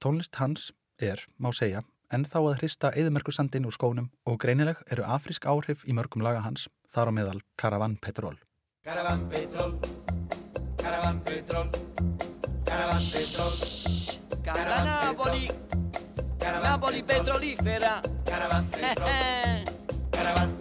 [0.03, 5.05] Tónlist hans er, má segja, en þá að hrista eðmerkursandin úr skónum og greinileg eru
[5.05, 8.37] afrísk áhrif í mörgum laga hans, þar á meðal Caravan Petrol.
[8.83, 9.75] Caravan Petrol,
[10.77, 11.69] Caravan Petrol,
[12.65, 13.53] Caravan Petrol,
[14.43, 15.45] Caravan Napoli,
[16.63, 19.09] Napoli petrolifera, Caravan Petrol,
[20.15, 20.55] Caravan.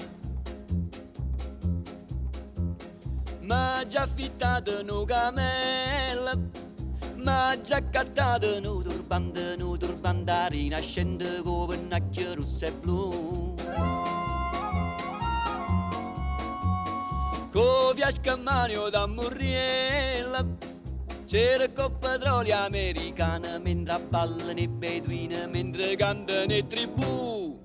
[3.46, 6.54] M'ha già affittato un camel
[7.26, 9.75] m'ha già cattato un turbante, un
[10.06, 13.54] turbante nascente con pennacchio rosso e blu.
[17.52, 20.44] Con fiasca manio da Murriella,
[21.26, 27.58] c'era con petrolio americana, mentre ballano i beduini, mentre cantano i tribù.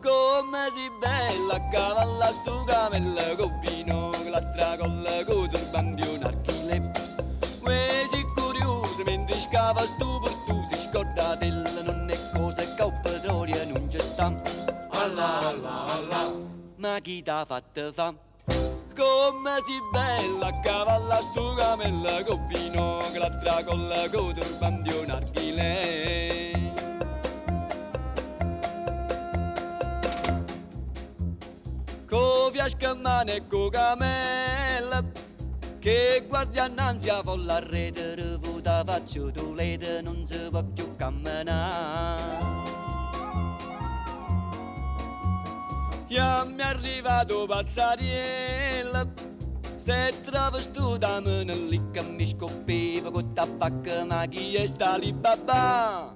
[0.00, 6.46] Come si bella a cavalla sto camella con vino, l'altra colla con turbante un archile
[9.36, 13.98] pescava il tuo tu si scorda della non è cosa che ho pedoria non c'è
[13.98, 14.32] sta
[14.92, 16.32] alla alla alla.
[16.76, 18.14] Ma chi t'ha fatta fa?
[18.96, 26.72] Come si bella cavalla sto camella con vino che la coda con turbante un arghile
[32.08, 35.25] con fiasca mane e con camella
[35.86, 42.38] che guardia innanzi a folla rete revuta faccio tu lede non si può più camminare.
[46.08, 49.06] Ja mi è arrivato pazzariella
[49.76, 56.14] Se travestita me ne licca mi scoppeva con tabacca ma chi è sta lì babà.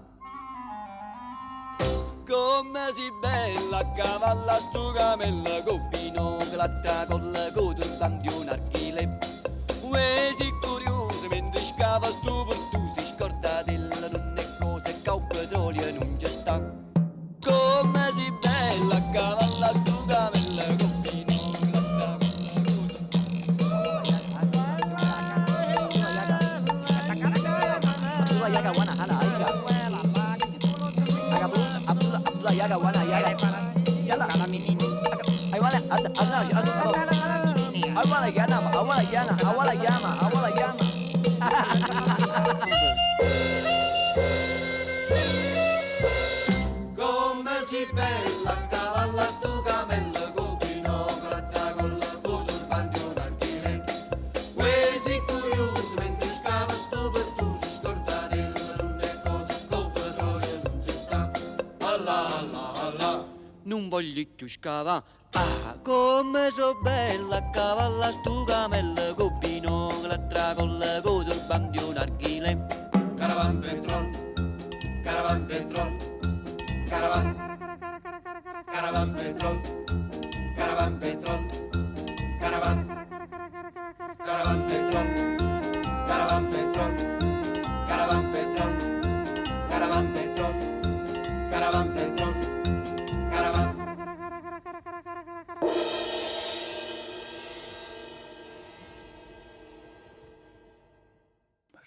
[2.26, 9.30] Come si bella cavalla stu camella Copino che colla con turbante un archile
[9.90, 16.68] poëzic curiosament deixaves tu virtus i cortadella d'una cosa que ho pedroli en un gestant.
[17.46, 20.50] Com a zibella, cada la tuga ben
[32.50, 33.31] la yaga wana yaga
[34.09, 34.26] yala
[38.01, 40.79] I wanna get them, I wanna get them, I wanna get them, I wanna get
[40.79, 40.89] them.
[46.97, 53.85] Come si bella cavalla stugamella copino gratta con la foto pandio d'archile.
[54.55, 58.37] Quesi curios mentre scava sto per tu si scordare
[58.97, 61.31] le cose scoprò e non ci sta.
[61.81, 63.25] Alla alla alla.
[63.65, 70.55] Non voglio più scavare Ah, come so bella a cavalla stu camella Copino che l'altra
[70.55, 72.66] colla con turbante un archile
[73.16, 74.11] Caravan petrol
[75.05, 75.97] Caravan petrol
[76.88, 77.37] Caravan.
[78.66, 79.80] Caravan petrol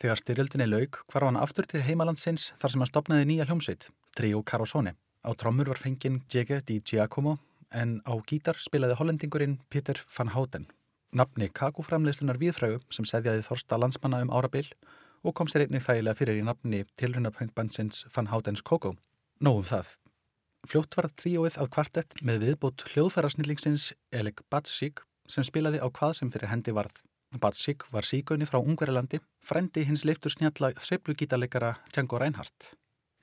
[0.04, 4.42] Þegar styrjöldinni lauk hvarf hann aftur til heimalandsins þar sem hann stopnaði nýja hljómsveit, Trio
[4.44, 4.98] Carosone.
[5.24, 7.38] Á trommur var fenginn Jege di Giacomo
[7.72, 10.66] en á gítar spilaði hollendingurinn Peter van Houten.
[11.16, 14.68] Nafni kakoframleyslunar viðfrægu sem seðjaði þorsta landsmanna um árabil
[15.24, 18.98] og kom sér einnig þægilega fyrir í nafni tilrunapöngbandsins Van Houtens Coco.
[19.40, 19.96] Nóum það.
[20.68, 26.36] Fljótt var tríóið að kvartett með viðbót hljóðfærasnillingsins Elik Batsík sem spilaði á hvað sem
[26.36, 27.00] fyrir hendi varð.
[27.40, 32.74] Batsík var síkaunni frá Ungverilandi, frendi hins leiftur snjalla sveplugítarleikara Django Reinhardt.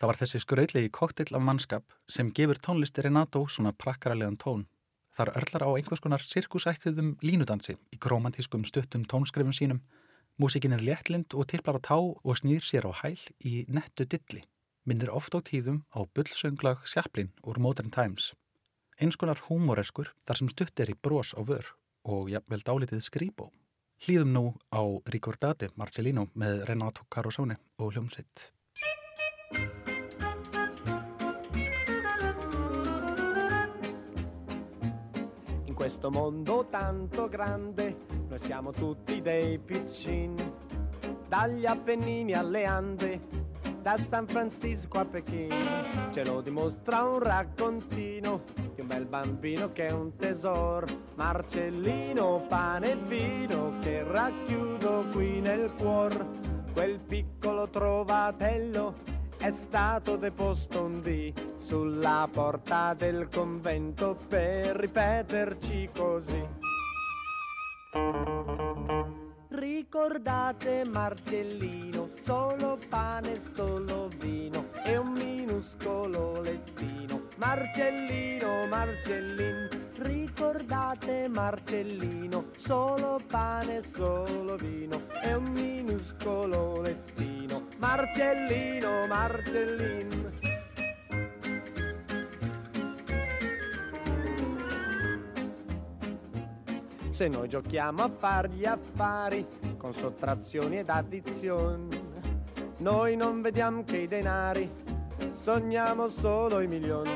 [0.01, 4.67] Það var þessi skrautlegi koktill af mannskap sem gefur tónlisti Renato svona prakkaralegan tón.
[5.17, 9.83] Þar örlar á einhvers konar sirkusættiðum línudansi í kromantískum stuttum tónskrifum sínum.
[10.41, 14.47] Músikin er léttlind og tipplar á tá og snýr sér á hæl í nettu dilli.
[14.89, 18.33] Minnir oft á tíðum á bullsönglag Sjaplin úr Modern Times.
[18.97, 21.77] Eins konar húmoreskur þar sem stutt er í bros á vör
[22.09, 23.53] og jafnvel dálitið skrýbó.
[24.01, 24.81] Hlýðum nú á
[25.13, 28.47] Ricordate Marcellino með Renato Carosone og hljómsveit.
[35.67, 37.95] In questo mondo tanto grande,
[38.31, 40.51] noi siamo tutti dei piccini,
[41.29, 43.21] dagli Appennini alle Ande,
[43.81, 48.43] da San Francisco a Pechino, ce lo dimostra un raccontino
[48.75, 55.41] di un bel bambino che è un tesoro, Marcellino, pane e vino che racchiudo qui
[55.41, 56.27] nel cuor,
[56.73, 58.95] quel piccolo trovatello
[59.39, 66.47] è stato deposto un dì sulla porta del convento per ripeterci così.
[69.93, 77.23] Ricordate Marcellino, solo pane, solo vino e un minuscolo lettino.
[77.39, 87.67] Marcellino, Marcellin, ricordate Marcellino, solo pane, solo vino e un minuscolo lettino.
[87.79, 90.39] Marcellino, Marcellin.
[97.11, 99.45] Se noi giochiamo a far gli affari
[99.81, 102.09] con sottrazioni ed addizioni,
[102.77, 104.71] noi non vediamo che i denari,
[105.33, 107.11] sogniamo solo i milioni.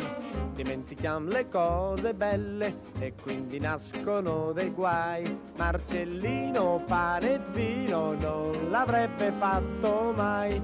[0.55, 5.39] Dimentichiamo le cose belle e quindi nascono dei guai.
[5.57, 10.61] Marcellino, pane vino non l'avrebbe fatto mai.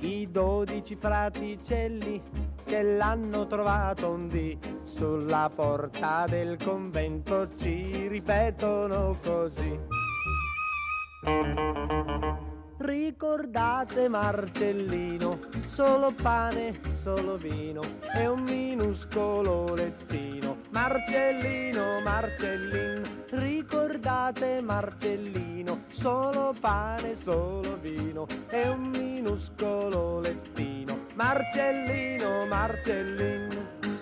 [0.00, 2.22] I dodici fraticelli
[2.64, 9.99] che l'hanno trovato un dì sulla porta del convento ci ripetono così.
[12.78, 17.82] Ricordate Marcellino, solo pane, solo vino
[18.14, 20.56] e un minuscolo lettino.
[20.70, 31.04] Marcellino, Marcellino, ricordate Marcellino, solo pane, solo vino e un minuscolo lettino.
[31.16, 33.99] Marcellino, Marcellino.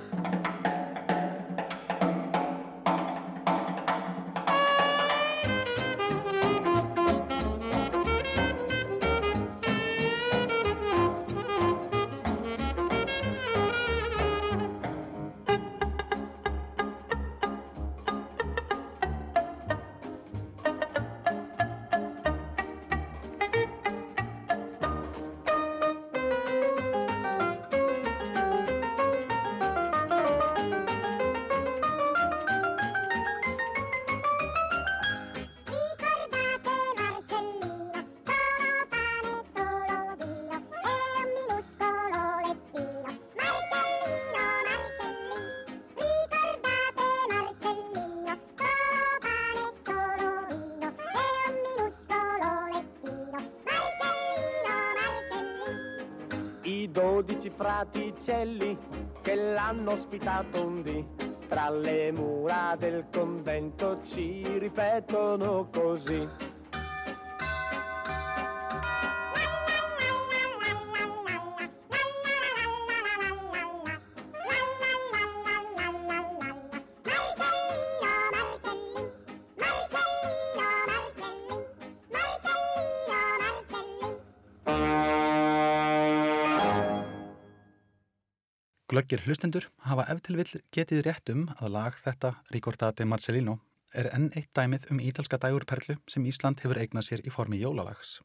[57.49, 58.79] Dodici fraticelli
[59.23, 61.07] che l'hanno ospitato un dì
[61.49, 66.57] tra le mura del convento ci ripetono così.
[88.99, 93.53] Glöggir hlustendur hafa ef til vill getið rétt um að lag þetta Ricordate Marcellino
[93.95, 98.17] er enn eitt dæmið um ítalska dægurperlu sem Ísland hefur eignað sér í formi jólalags.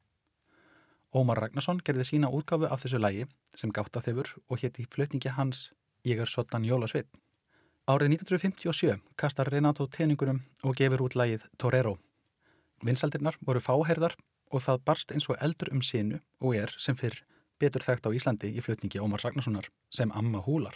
[1.14, 5.36] Ómar Ragnarsson gerði sína útgáfu af þessu lagi sem gátt að þeifur og hétti flutningi
[5.36, 5.68] hans
[6.10, 7.12] Ég er sottan jólasveit.
[7.86, 12.00] Árið 1957 kastar Renato teningunum og gefur út lagið Torero.
[12.82, 14.18] Vinsaldirnar voru fáherðar
[14.50, 17.22] og það barst eins og eldur um sinu og er sem fyrr
[17.64, 20.76] betur þekkt á Íslandi í flutningi Ómar Ragnarssonar sem Amma Húlar.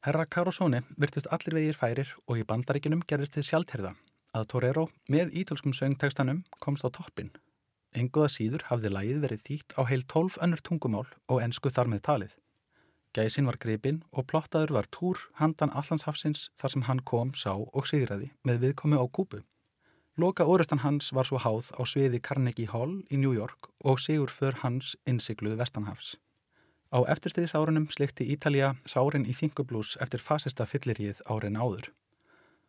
[0.00, 3.94] Herra Karosóni virtust allir vegir færir og í bandaríkinum gerðist þið sjálfterða
[4.32, 7.32] að Torero með ítölskum söngtekstanum komst á toppin.
[7.92, 12.04] Enguða síður hafði lagið verið þýtt á heil 12 önnur tungumál og ensku þar með
[12.08, 12.34] talið.
[13.10, 17.88] Gæsin var gripinn og plottaður var túr handan Allandshafsins þar sem hann kom, sá og
[17.90, 19.42] sigraði með viðkomi á kúpu.
[20.20, 24.28] Loka orustan hans var svo háð á sviði Carnegie Hall í New York og sigur
[24.28, 26.18] för hans innsikluð Vestanhafs.
[26.92, 31.88] Á eftirstiðis árunum slikti Ítalja sárin í þingublús eftir fasista fylliríð árin áður.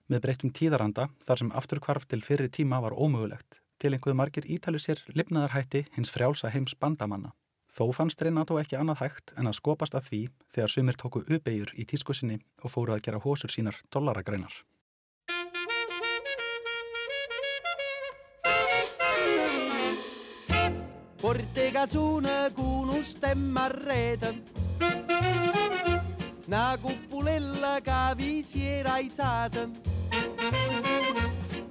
[0.07, 4.85] Með breyttum tíðaranda þar sem afturkvarf til fyrir tíma var ómögulegt til einhverju margir Ítalju
[4.85, 7.33] sér lifnaðarhætti hins frjálsa heims bandamanna.
[7.75, 11.75] Þó fannst Renato ekki annað hægt en að skopast að því þegar sumir tóku uppeigur
[11.75, 14.53] í tískusinni og fóru að gera hósur sínar dollaragreinar.
[21.31, 24.41] Porte cazzone con un stemma a rete.
[26.45, 29.69] Una cuppulella che vi si era aizzata.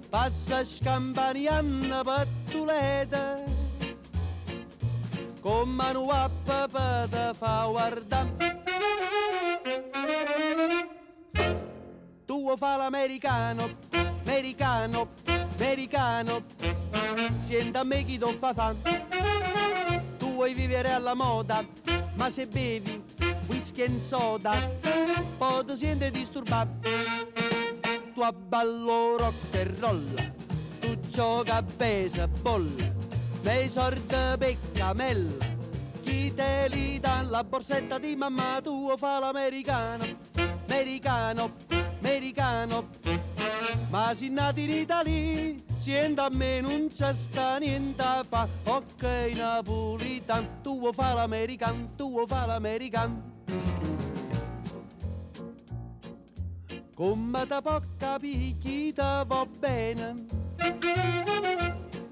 [0.09, 3.43] Passa scampanianna pattuleta
[5.41, 8.63] Con mano a papà fa guardare
[12.25, 13.77] Tu fa l'americano,
[14.25, 15.11] americano,
[15.57, 16.45] americano
[17.41, 18.75] Senta a me chi ti fa fa
[20.19, 21.65] Tu vuoi vivere alla moda,
[22.17, 23.03] ma se bevi
[23.49, 24.53] whisky e soda
[25.39, 26.89] Poi ti senti disturbato.
[28.15, 30.15] Tu abballo rock e roll
[30.79, 32.71] Tu gioca a baseball
[33.43, 35.47] Nei sordi peccamella
[36.03, 40.05] Chi te li dà la borsetta di mamma Tu fa l'americano,
[40.67, 41.53] americano,
[41.99, 42.89] americano
[43.89, 48.49] ma si nati in Italia, sienta a me non c'è sta niente a fa.
[48.65, 49.03] Ok,
[49.35, 53.23] napolitan, tu vuoi fa l'american, tu vuoi fa l'american.
[56.95, 60.15] Come da poca picchita va bene,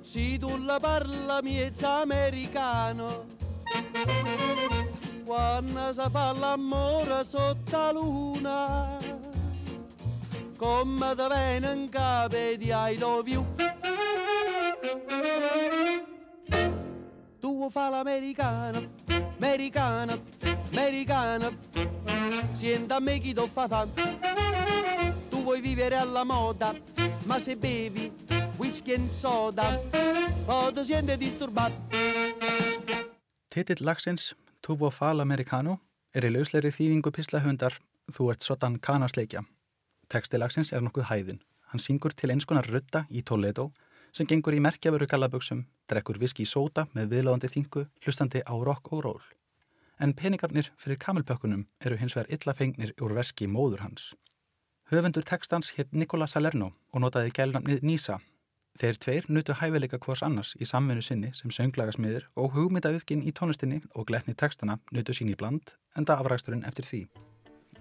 [0.01, 3.27] se tu la parla miezza americano.
[5.25, 8.97] Quando si fa l'amore sotto la luna
[10.59, 13.47] come te viene in capo di I love you.
[17.39, 18.91] Tu fa l'americano,
[19.37, 20.23] americano,
[20.73, 21.57] americana,
[22.53, 23.89] sienta me chi t'ho fa fam.
[25.29, 26.75] Tu vuoi vivere alla moda,
[27.25, 28.13] ma se bevi
[28.57, 29.81] whisky and soda,
[30.45, 31.97] poi ti senti disturbato.
[33.49, 35.81] Titill lagsins, Tuvo Fal Americano,
[36.13, 37.79] er í lausleiri þýðingu pislahundar
[38.09, 39.43] Þú ert sotan kanasleikja.
[40.09, 41.43] Teksti lagsins er nokkuð hæðin.
[41.69, 43.69] Hann syngur til eins konar rutta í Toledo
[44.17, 48.89] sem gengur í merkjaföru gallaböksum, drekkur viski í sóta með viðláðandi þingu, hlustandi á rock
[48.97, 49.21] og ról.
[50.01, 54.15] En peningarnir fyrir kamilpökkunum eru hins vegar illa fengnir úr verski móður hans.
[54.89, 58.21] Höfundur tekstans hétt Nikola Salerno og notaði gælnamnið Nisa.
[58.79, 63.83] Þeir tveir nutu hæfileika hvors annars í samvinnu sinni sem sönglagasmiðir og hugmyndaauðginn í tónlistinni
[63.93, 67.03] og gletni tekstana nutu sín í bland enda afræksturinn eftir því.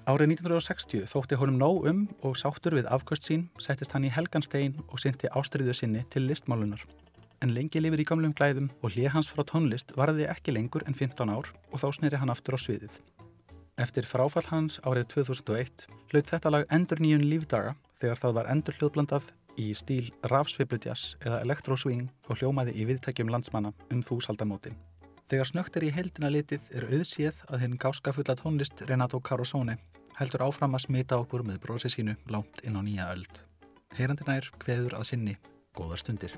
[0.05, 4.75] Árið 1960 þótti honum nóg um og sáttur við afkvöst sín settist hann í helganstein
[4.87, 6.83] og synti ástriðu sinni til listmálunar.
[7.41, 10.97] En lengi lifir í gamlum glæðum og hlið hans frá tónlist varði ekki lengur en
[10.97, 12.93] 15 ár og þá sneri hann aftur á sviðið.
[13.77, 18.77] Eftir fráfall hans árið 2001 hlaut þetta lag endur nýjun lífdaga þegar það var endur
[18.79, 24.77] hljóðblandað í stíl rafsviplutjas eða elektroswing og hljómaði í viðtækjum landsmanna um þúsaldamótin.
[25.27, 29.75] Þegar snögt er í heldina litið er auðséð að hinn gáskafulla tónlist Renato Carosone
[30.15, 33.41] heldur áfram að smita okkur með brosi sínu langt inn á nýja öld.
[33.99, 35.35] Heyrandina er kveður að sinni
[35.75, 36.33] góðar stundir.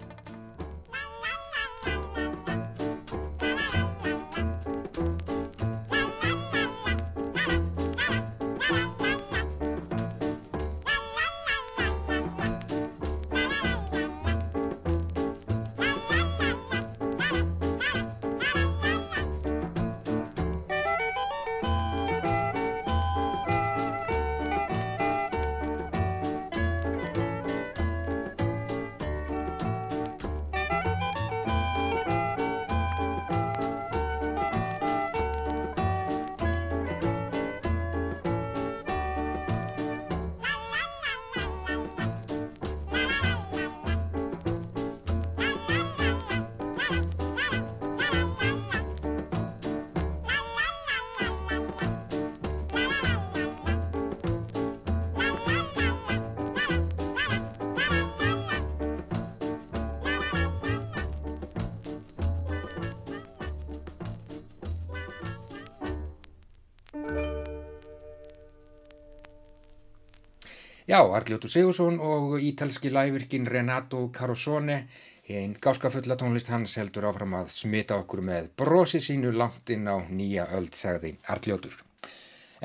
[70.89, 74.87] Já, Arljóttur Sigursson og ítalski lævirkin Renato Carosone
[75.29, 80.01] einn gáskafulla tónlist hans heldur áfram að smita okkur með brosi sínu langt inn á
[80.09, 81.75] nýja öld, sagði Arljóttur.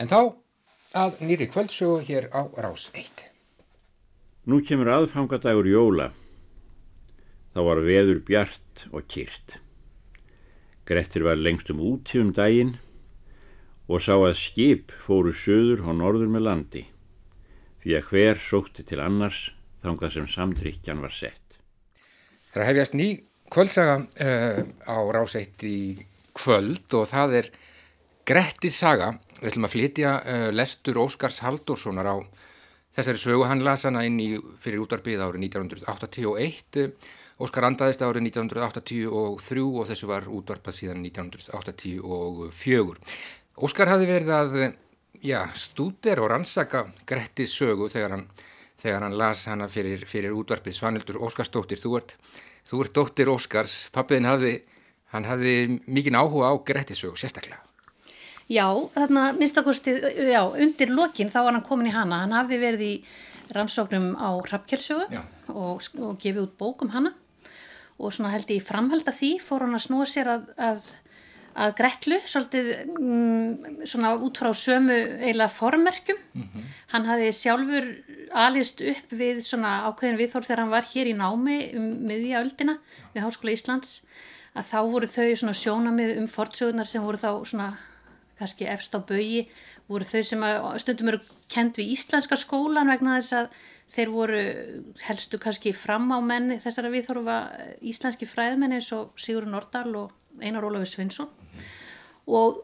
[0.00, 0.32] En þá
[1.02, 3.26] að nýri kvöldsögu hér á Rás 1.
[4.48, 6.08] Nú kemur aðfangadagur jóla.
[7.52, 9.58] Þá var veður bjart og kýrt.
[10.88, 12.78] Grettir var lengst um úti um daginn
[13.84, 16.86] og sá að skip fóru söður og norður með landi
[17.84, 19.50] því að hver sótti til annars
[19.82, 21.58] þangað sem samdrykjan var sett.
[22.54, 23.08] Það að hefjast ný
[23.52, 25.78] kvöldsaga uh, á Rás 1 í
[26.34, 27.50] kvöld og það er
[28.24, 29.10] Grettis saga.
[29.36, 32.16] Við ætlum að flytja uh, lestur Óskars Halldórssonar á
[32.96, 33.44] þessari sögu.
[33.50, 34.30] Hann las hana inn í
[34.64, 36.94] fyrir útarbið árið 1981.
[37.44, 42.96] Óskar andaðist árið 1983 og þessu var útvarpað síðan 1984.
[43.60, 44.50] Óskar hafi verið að
[45.24, 48.24] já, stúder og rannsaka Grettis sögu þegar hann,
[48.82, 51.80] þegar hann las hana fyrir, fyrir útvarpið Svanildur Óskarsdóttir.
[51.80, 52.16] Þú ert,
[52.68, 53.76] þú ert dóttir Óskars.
[53.94, 54.54] Pappiðin hafði,
[55.16, 55.54] hann hafði
[55.86, 57.62] mikinn áhuga á Grettis sögu, sérstaklega.
[58.52, 59.94] Já, þarna minnstakosti,
[60.28, 62.26] já, undir lokin þá var hann komin í hana.
[62.26, 62.96] Hann hafði verið í
[63.52, 65.22] rannsóknum á Hrafkjálsögu Já.
[65.52, 67.12] og, og gefið út bók um hana
[67.98, 70.88] og svona held ég framhald að því fór hann að snúa sér að, að,
[71.54, 76.20] að gretlu, svolítið mm, svona út frá sömu eiginlega formerkjum.
[76.90, 77.90] Hann hafði sjálfur
[78.34, 82.78] alist upp við svona ákveðin viðhorf þegar hann var hér í námi um miðja öldina
[83.14, 84.00] við Háskóla Íslands
[84.54, 87.68] að þá voru þau svona sjónamið um fortsögunar sem voru þá svona
[88.38, 89.44] kannski efst á bögi
[89.86, 90.42] voru þau sem
[90.82, 91.20] stundum eru
[91.52, 93.48] kend við íslenska skólan vegna þess að
[93.94, 94.42] þeir voru
[95.06, 97.38] helstu kannski fram á menni þessara viðþorfa
[97.84, 101.30] íslenski fræðmenn eins og Sigur Nordal og Einar Ólafur Svinsson
[102.26, 102.60] og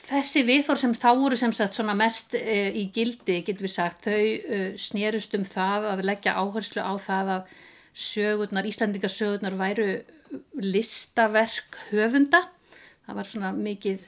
[0.00, 4.06] þessi viðþorf sem þá voru sem sagt svona mest e, í gildi getur við sagt
[4.08, 7.52] þau e, snerust um það að leggja áherslu á það að
[7.92, 9.88] sögurnar, Íslandingasögurnar væru
[10.64, 12.40] listaverk höfunda.
[13.06, 14.04] Það var svona mikið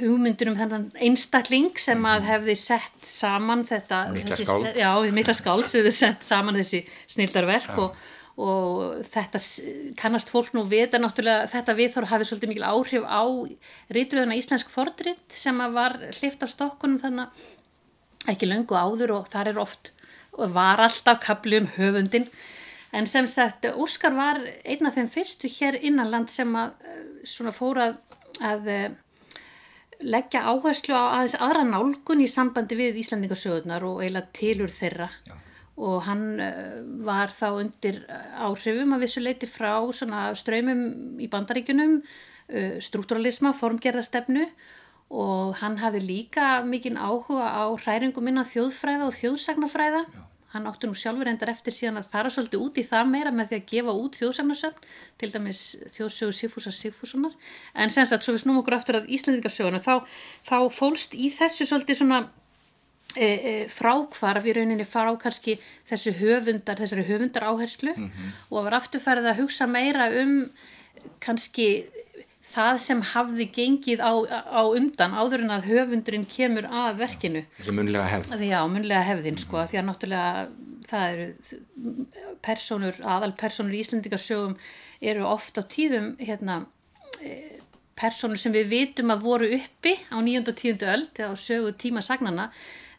[0.00, 4.70] hugmyndur um þennan einstakling sem að hefði sett saman þetta Mikla þessi- skáld.
[4.76, 7.94] já, mikla skáld sem hefði sett saman þessi snildarverk og,
[8.38, 9.40] og þetta
[9.98, 13.22] kannast fólk nú við en náttúrulega þetta viðþór hafi svolítið mikil áhrif á
[13.92, 19.28] rítröðuna Íslensk fordrit sem að var hlift af stokkunum þannig að ekki löngu áður og
[19.32, 19.92] þar er oft
[20.38, 22.28] og var alltaf kapli um höfundin
[22.92, 26.72] en sem sagt Óskar var einn af þeim fyrstu hér innanland sem að
[27.28, 28.00] svona fór að,
[28.40, 28.88] að eh,
[30.00, 35.36] leggja áherslu á aðeins aðra nálgun í sambandi við Íslandingasögurnar og eiginlega tilur þeirra Já.
[35.80, 38.02] Og hann uh, var þá undir
[38.36, 39.72] áhrifum að vissu leiti frá
[40.36, 44.46] ströymum í bandaríkunum, uh, struktúralisma, formgerðastefnu
[45.10, 50.04] og hann hafði líka mikinn áhuga á hræringum innan þjóðfræða og þjóðsagnafræða.
[50.06, 50.26] Já.
[50.50, 53.52] Hann átti nú sjálfur endar eftir síðan að fara svolítið út í það meira með
[53.52, 54.88] því að gefa út þjóðsagnasöfn,
[55.22, 55.60] til dæmis
[55.94, 57.36] þjóðsögu Sigfúsar Sigfússonar.
[57.74, 60.02] En sem sagt, svo við snúum okkur aftur að Íslandingasöguna, þá,
[60.50, 62.20] þá fólst í þessu svolítið svona
[63.16, 65.56] e, e, frákvarf í rauninni frá kannski
[65.88, 67.96] þessu höfundar, þessari höfundar áherslu
[68.50, 70.36] og var afturfærið að hugsa meira um
[71.22, 71.70] kannski
[72.50, 77.44] það sem hafði gengið á, á undan áður en að höfundurinn kemur að verkinu.
[77.58, 78.34] Þessi munlega hefð.
[78.40, 80.32] Því já, munlega hefðin sko, því að náttúrulega
[80.90, 81.28] það eru
[82.42, 84.56] personur, aðal personur í Íslandingasögum
[85.12, 86.64] eru oft á tíðum hérna
[87.22, 87.60] eh,
[87.98, 90.42] personur sem við vitum að voru uppi á 9.
[90.42, 90.86] og 10.
[90.94, 92.50] öld eða á sögu tíma sagnana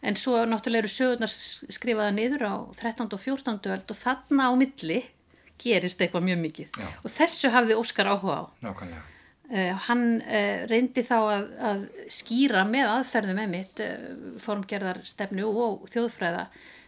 [0.02, 3.08] en svo náttúrulega eru sögurnar skrifaða niður á 13.
[3.08, 3.60] og 14.
[3.76, 5.02] öld og þarna á milli
[5.62, 6.90] gerist eitthvað mjög mikið Já.
[7.06, 8.44] og þessu hafði Óskar áhuga á.
[8.66, 9.08] Nákvæmlega.
[9.52, 11.82] Uh, hann uh, reyndi þá að, að
[12.16, 14.06] skýra með aðferðum emitt uh,
[14.40, 16.46] formgerðar stefnu og þjóðfræða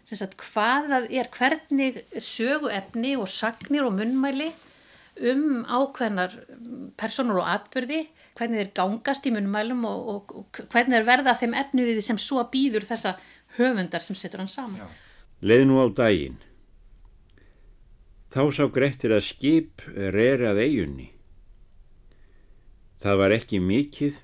[0.08, 4.50] sem sagt hvað það er, hvernig söguefni og sagnir og munnmæli
[5.22, 6.34] um ákveðnar
[6.98, 8.04] personur og atbyrði,
[8.38, 12.20] hvernig þeir gangast í munnmælum og, og, og hvernig þeir verða þeim efni við sem
[12.22, 13.16] svo býður þessa
[13.60, 14.82] höfundar sem setur hann saman.
[14.82, 14.88] Já.
[15.44, 16.40] Leið nú á daginn.
[18.34, 21.10] Þá sá Grettir að skip reri að eigunni.
[23.04, 24.18] Það var ekki mikið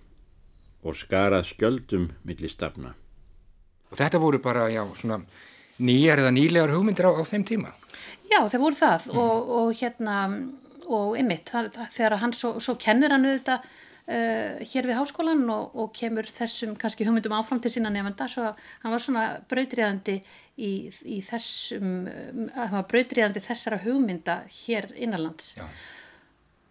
[0.88, 2.96] og skarað skjöldum milli stafna.
[3.92, 5.20] Og þetta voru bara, já, svona
[5.84, 7.74] nýjar eða nýlegar hugmyndir á, á þeim tíma.
[8.30, 10.16] Já, þeir voru það og, og hérna
[10.90, 11.52] og ymmit,
[11.94, 13.68] þegar hann svo, svo kennir hann auðvitað
[14.10, 18.48] uh, hér við háskólan og, og kemur þessum kannski hugmyndum áfram til sína nefnda svo
[18.50, 20.18] hann var svona brautriðandi
[20.58, 20.72] í,
[21.06, 21.94] í þessum
[22.56, 25.68] hann var brautriðandi þessara hugmynda hér innanlands Já.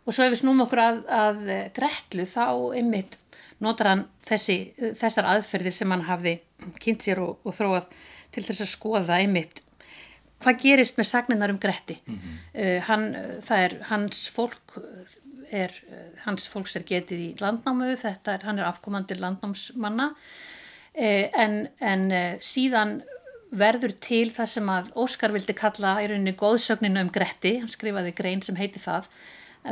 [0.05, 1.41] og svo ef við snúum okkur að, að
[1.79, 2.45] gretlu þá
[2.83, 3.19] ymmit
[3.65, 4.61] notar hann þessi,
[4.99, 6.39] þessar aðferðir sem hann hafði
[6.83, 7.89] kynnt sér og, og þróað
[8.35, 9.63] til þess að skoða ymmit
[10.43, 11.99] hvað gerist með sagninnar um Gretti?
[12.07, 13.11] Uh, hann,
[13.45, 14.79] það er hans fólk
[15.49, 15.73] er,
[16.27, 20.11] hans fólks er getið í landnámu þetta er, hann er afkomandi landnámsmanna.
[20.99, 23.01] Uh, en, en uh, síðan
[23.49, 28.13] verður til það sem að Óskar vildi kalla í rauninni góðsögninu um Gretti, hann skrifaði
[28.17, 29.09] grein sem heiti það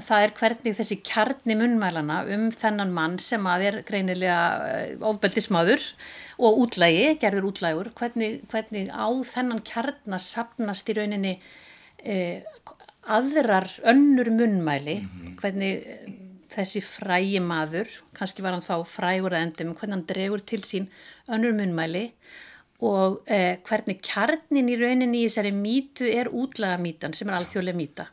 [0.04, 5.82] það er hvernig þessi kjarni munnmælana um þennan mann sem að er greinilega ofbeldismadur
[6.36, 11.34] og útlægi, gerður útlægur, hvernig, hvernig á þennan kjarnar sapnast í rauninni
[12.04, 12.42] eh,
[13.06, 14.98] aðrar önnur munnmæli,
[15.40, 16.10] hvernig eh,
[16.56, 20.90] þessi frægi maður, kannski var hann þá frægur að endum, hvernig hann dregur til sín
[21.28, 22.08] önnur munnmæli
[22.84, 28.10] og eh, hvernig kjarnin í rauninni í þessari mýtu er útlagamýtan sem er alþjóðlega mýta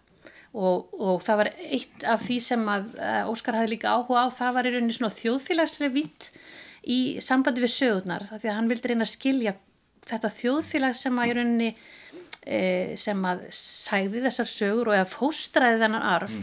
[0.54, 4.28] og, og það var eitt af því sem að uh, Óskar hafði líka áhuga á,
[4.34, 6.30] það var í rauninni svona þjóðfélagslega vitt
[6.84, 9.56] í sambandi við sögurnar, því að hann vildi reyna að skilja
[10.04, 11.70] þetta þjóðfélag sem að í rauninni
[12.43, 12.60] e,
[12.99, 16.38] sem að sæði þessar sögur og eða fóstraði þennan arf.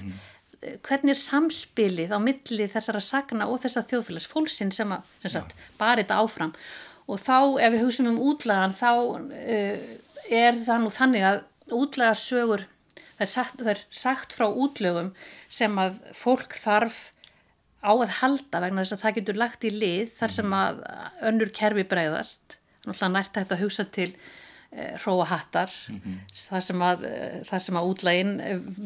[0.61, 5.55] Hvernig er samspilið á milli þessara sagna og þessar þjóðfélags fólksinn sem að sem sagt,
[5.81, 6.57] bara þetta áfram?
[7.11, 9.87] Og þá ef við hugsaum um útlagan þá uh,
[10.31, 11.41] er það nú þannig að
[11.71, 12.67] útlaga sögur
[13.21, 15.11] það er, sagt, það er sagt frá útlögum
[15.53, 17.11] sem að fólk þarf
[17.85, 20.81] á að halda vegna þess að það getur lagt í lið þar sem að
[21.29, 22.57] önnur kerfi breyðast
[22.87, 25.77] náttúrulega nært þetta að hugsa til eh, hróahattar
[26.33, 28.35] þar sem að, eh, þar sem að útlægin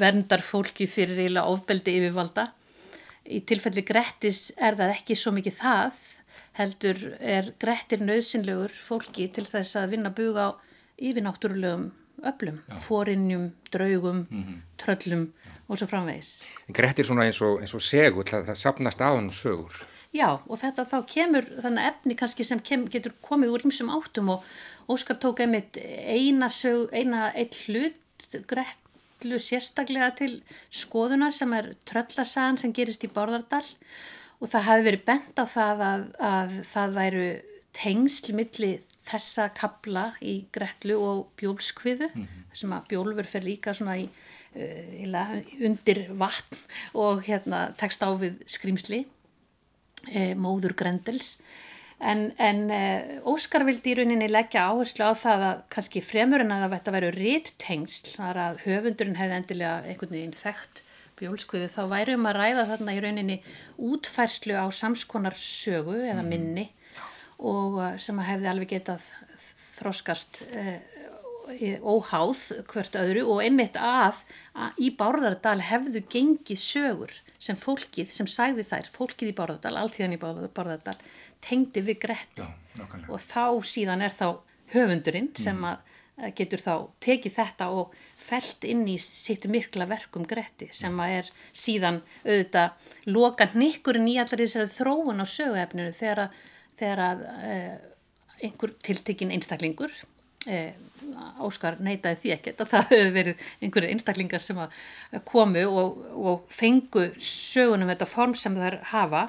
[0.03, 2.49] verndar fólki fyrir eiginlega ofbeldi yfirvalda.
[3.25, 6.03] Í tilfelli Grettis er það ekki svo mikið það
[6.59, 10.57] heldur er Grettir nöðsynlegur fólki til þess að vinna buga á
[10.99, 14.27] yfirnáttúrulegum öflum, fórinjum, draugum,
[14.81, 15.27] tröllum
[15.69, 16.37] og svo framvegis.
[16.77, 19.83] Grettir svona eins og, eins og segur, það, það sapnast á hann sögur.
[20.15, 24.31] Já, og þetta þá kemur þannig efni kannski sem kem, getur komið úr ymsum áttum
[24.37, 24.47] og
[24.91, 30.35] Óskar tók einmitt eina, sög, eina eitt hlut Gretlu sérstaklega til
[30.69, 33.65] skoðunar sem er tröllasagan sem gerist í Bárðardal
[34.45, 37.29] og það hafi verið bent á það að, að það væru
[37.75, 38.73] tengsl milli
[39.05, 42.09] þessa kabla í gretlu og bjólskviðu
[42.57, 45.35] sem að bjólfur fer líka svona í uh,
[45.67, 46.59] undir vatn
[47.01, 51.35] og hérna tekst á við skrýmsli uh, móður Grendels.
[52.05, 56.55] En, en uh, Óskar vildi í rauninni leggja áherslu á það að kannski fremur en
[56.57, 60.83] að þetta veru ríttengsl þar að höfundurinn hefði endilega einhvern veginn þekkt
[61.19, 63.37] bjólskviðu þá væri um að ræða þarna í rauninni
[63.79, 66.73] útfærslu á samskonar sögu eða minni
[67.45, 69.09] og uh, sem að hefði alveg getað
[69.77, 70.77] þroskast uh,
[71.85, 72.41] óháð
[72.71, 74.23] hvert öðru og einmitt að,
[74.57, 80.17] að í Bárðardal hefðu gengið sögur sem fólkið sem sagði þær, fólkið í Bárðardal, alltíðan
[80.17, 80.97] í Bárðardal
[81.45, 84.29] tengdi við Gretti Já, og þá síðan er þá
[84.73, 90.27] höfundurinn sem að að getur þá tekið þetta og felt inn í sitt mikla verkum
[90.29, 96.27] Gretti sem að er síðan auðvitað loka nikkurinn í allar þessari þróun á söguefninu þegar
[96.27, 96.37] að,
[96.81, 97.77] þegar að eh,
[98.45, 99.93] einhver tiltekinn einstaklingur
[100.47, 100.75] eh,
[101.45, 104.79] Óskar neitaði því ekkert að það hefði verið einhverju einstaklingar sem að
[105.29, 109.27] komu og, og fengu sögunum þetta form sem þær hafa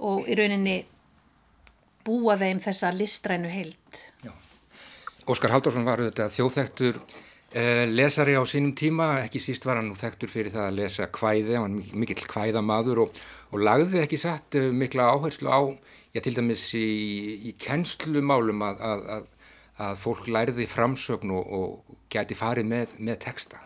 [0.00, 0.78] og í rauninni
[2.06, 4.00] búa þeim þessa listrænu heild.
[5.30, 6.98] Óskar Halldórsson var auðvitað þjóðþektur
[7.54, 11.08] eh, lesari á sínum tíma, ekki síst var hann nú þektur fyrir það að lesa
[11.14, 13.20] kvæði, hann var mikill kvæðamaður og,
[13.52, 15.60] og lagði ekki satt eh, mikla áherslu á,
[16.12, 16.86] já til dæmis í,
[17.48, 19.52] í kennslumálum að, að, að,
[19.88, 23.62] að fólk læriði framsögn og, og gæti farið með, með texta.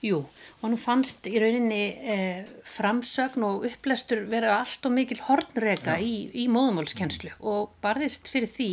[0.00, 0.22] Jú,
[0.60, 6.30] og nú fannst í rauninni eh, framsögn og upplestur vera allt og mikil hornrega í,
[6.32, 8.70] í móðumálskennslu og barðist fyrir því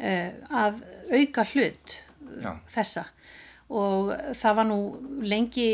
[0.00, 0.80] eh, að
[1.12, 1.98] auka hlut
[2.40, 2.54] Já.
[2.72, 3.04] þessa
[3.74, 4.80] og það var nú
[5.24, 5.68] lengi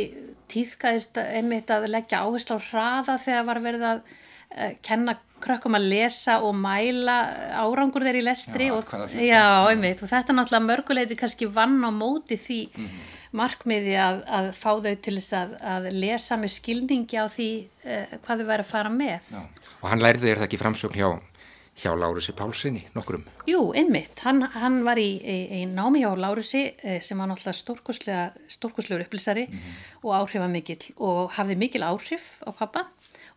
[0.50, 5.88] tíðkæðist einmitt að leggja áherslu á hraða þegar var verið að eh, kenna krökkum að
[5.92, 7.16] lesa og mæla
[7.62, 11.90] árangur þeir í lestri Já, og, já, einmitt, og þetta náttúrulega mörguleiti kannski vann á
[11.94, 12.60] móti því
[13.36, 17.50] markmiði að, að fá þau til þess að, að lesa með skilningi á því
[17.86, 19.34] uh, hvað þau væri að fara með.
[19.34, 19.42] Já.
[19.80, 21.08] Og hann lærði er það ekki framsögn hjá,
[21.80, 23.24] hjá Lárusi Pálsini, nokkurum.
[23.48, 28.24] Jú, einmitt, hann, hann var í, í, í námi hjá Lárusi eh, sem var náttúrulega
[28.50, 29.46] stórkoslegur upplýsari
[30.02, 32.88] og áhrifamikill og hafði mikil áhrif á pappa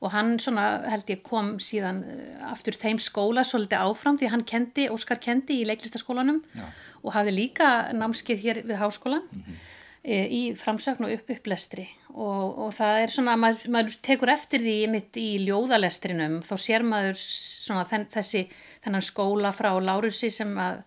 [0.01, 4.47] og hann svona held ég kom síðan eh, aftur þeim skóla svolítið áfram því hann
[4.47, 6.65] kendi, Óskar kendi í leiklistaskólanum Já.
[7.03, 9.25] og hafði líka námskeið hér við háskólan
[10.03, 14.63] e, í framsögn og upp, upplestri og, og það er svona, maður, maður tekur eftir
[14.65, 18.45] því mitt í ljóðalestrinum þá sér maður svona þenn, þessi
[18.83, 20.83] þennan skóla frá Lárusi sem að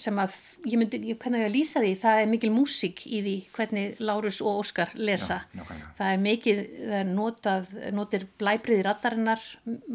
[0.00, 3.34] sem að, ég myndi, ég kannu að lýsa því það er mikil músík í því
[3.56, 5.92] hvernig Lárus og Óskar lesa Já, nákvæmlega.
[5.98, 9.46] það er mikið, það er notað notir blæbriði rattarinnar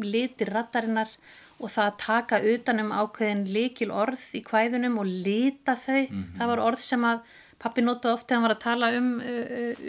[0.04, 1.12] litir rattarinnar
[1.60, 6.06] og það að taka utanum ákveðin likil orð í kvæðunum og lita þau
[6.38, 7.20] það var orð sem að
[7.60, 9.10] pappi notaði oft þegar hann var að tala um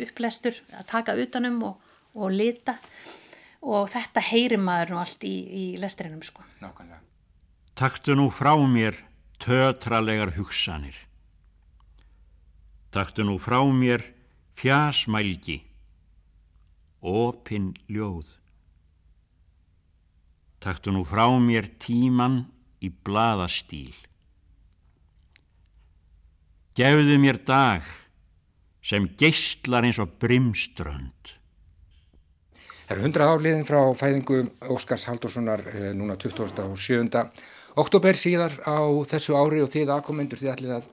[0.04, 2.76] upplestur, að taka utanum og, og lita
[3.62, 6.44] og þetta heyri maður nú allt í, í lesturinnum sko.
[6.60, 7.00] Nákvæmlega.
[7.78, 8.98] Taktu nú frá mér
[9.42, 10.96] tötralegar hugsanir.
[12.92, 14.04] Taktu nú frá mér
[14.54, 15.62] fjasmælgi,
[17.02, 18.38] opin ljóð.
[20.62, 22.46] Taktu nú frá mér tíman
[22.84, 23.96] í blaðastíl.
[26.78, 27.88] Gefðu mér dag
[28.86, 31.34] sem geistlar eins og brimströnd.
[32.86, 34.38] Það eru 100 áliðin frá fæðingu
[34.74, 37.22] Óskars Haldurssonar eh, núna 27.
[37.80, 40.90] oktober síðar á þessu ári og þið aðkomendur þið ætlið að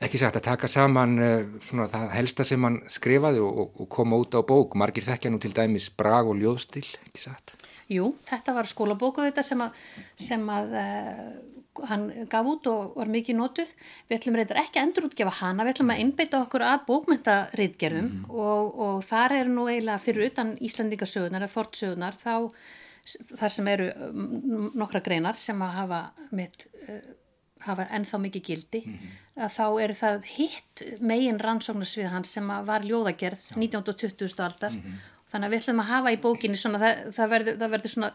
[0.00, 4.18] ekki sagt að taka saman eh, svona það helsta sem hann skrifaði og, og, koma
[4.20, 4.76] út á bók.
[4.80, 7.54] Margir þekkja nú til dæmis brag og ljóðstil, ekki sagt?
[7.90, 9.80] Jú, þetta var skólabóku þetta sem að,
[10.14, 11.24] sem að uh,
[11.90, 13.72] hann gaf út og var mikið notuð.
[14.08, 18.78] Við ætlum reyndar ekki að endurútgefa hana, við ætlum að innbeita okkur að bókmyndaritgerðum og,
[18.86, 22.34] og þar er nú eiginlega fyrir utan Íslandingasögunar eða fortsögunar þá
[23.36, 26.02] þar sem eru mm, nokkra greinar sem að hafa
[26.36, 27.00] mitt uh,
[27.66, 28.80] hafa ennþá mikið gildi
[29.36, 33.82] að þá eru það hitt megin rannsóknarsvið hans sem var ljóðagerð 19.
[33.82, 34.30] og 20.
[34.46, 34.76] aldar
[35.30, 38.08] þannig að við ætlum að hafa í bókinni svona, það, það, verður, það verður svona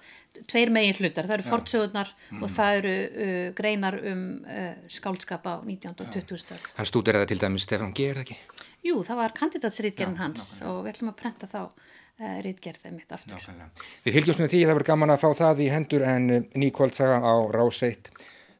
[0.51, 5.53] tveir megin hlutar, það eru fortsögurnar og það eru uh, greinar um uh, skáldskap á
[5.61, 5.93] 19.
[5.93, 6.35] og 20.
[6.41, 8.09] aldar Hann stúdur eða til dæmis Stefán G.
[8.09, 8.65] er það ekki?
[8.85, 11.61] Jú, það var kandidatsritgerðin hans og við ætlum að prenta þá
[12.21, 13.35] uh, ritgerðið mitt aftur.
[13.35, 13.89] Nákvæmlega.
[14.05, 16.47] Við fylgjumst með því að það verður gaman að fá það í hendur en eh,
[16.55, 18.15] ný kvöldsaga á Rás 1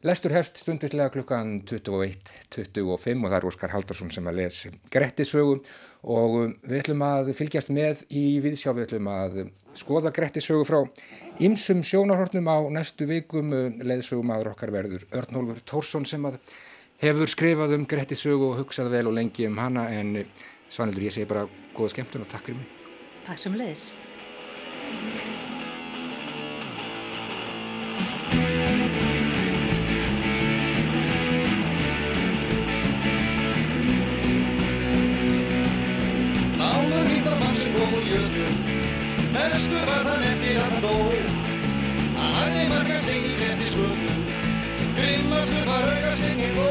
[0.06, 4.60] Lestur hefst stundislega klukkan 21.25 og það er Óskar Haldarsson sem að les
[4.94, 5.56] Grettisögu
[6.14, 9.40] og um, við ætlum að fylgjast með í viðsjá, við ætlum að
[9.82, 10.78] skoða Grettisögu frá
[11.42, 13.50] ymsum sjónarhornum á næstu vikum.
[13.82, 16.38] Leðsögum aður okkar verður Örnólfur Tórsson sem að
[17.02, 19.90] hefur skrifað um Grettisögu og hugsað vel og lengi um hana.
[19.90, 20.20] En
[20.70, 22.75] Svanildur ég segi bara góða skemmtun og takk fyrir mig.
[23.26, 23.84] Takk sem leiðis.
[36.60, 38.46] Náður hittar mann sem kom úr jötu
[39.34, 40.94] Mestur var þann eftir að hann dó
[42.22, 44.16] Hann hafði margar stein í gretti skötu
[45.02, 46.70] Grimmastur var augastegnin þó.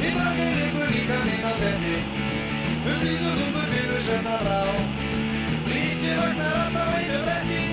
[0.00, 1.96] Í drangið ykkur líka minn á gretti
[2.88, 5.03] Huslíður þungur byrður sverna brá
[5.64, 7.64] Flíkið vagnar alltaf einu bretti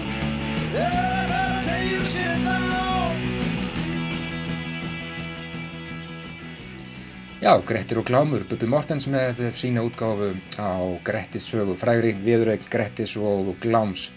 [0.72, 2.62] Þegar að fara tegjur sér þá
[7.42, 10.28] Já, Grettir og Glámur, Bubi Mortens með sína útgáfu
[10.62, 14.12] á Grettis sögu, frægri, viðurreik Grettis og Gláms.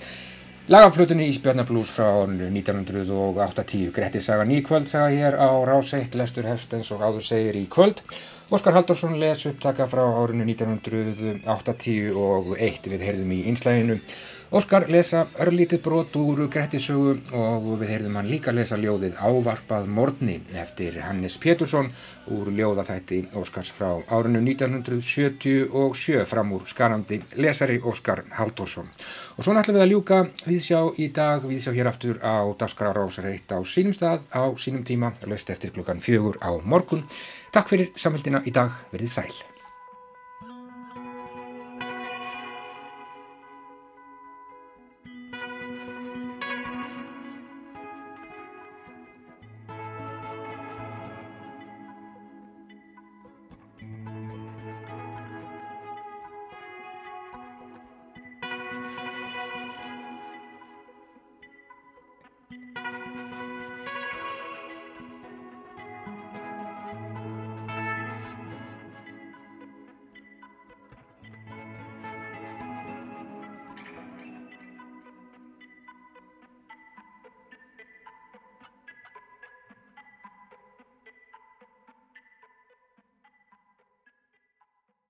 [0.69, 6.77] Lagaflutunni Ísbjörnablús frá árinu 1980, Grettis saga nýkvöld saga hér á Rás 1, lestur hefst
[6.77, 8.05] eins og áður segir í kvöld.
[8.51, 13.97] Óskar Halldórsson les upptaka frá árinu 1980 og eitt við heyrðum í einslæginu.
[14.55, 20.37] Óskar lesa örlítið brot úr Grettisögu og við heyrðum hann líka lesa ljóðið Ávarpað morgni
[20.61, 21.89] eftir Hannes Pétursson
[22.37, 28.93] úr ljóðaþætti Óskars frá árinu 1977 fram úr skarandi lesari Óskar Halldórsson.
[29.39, 33.33] Og svo ætlum við að ljúka viðsjá í dag, viðsjá hér aftur á Dagskara Rásar
[33.33, 37.09] 1 á sínum stað á sínum tíma, löst eftir klukkan fjögur á morgun.
[37.55, 39.54] Takk fyrir samfélgina í dag, verið sæl.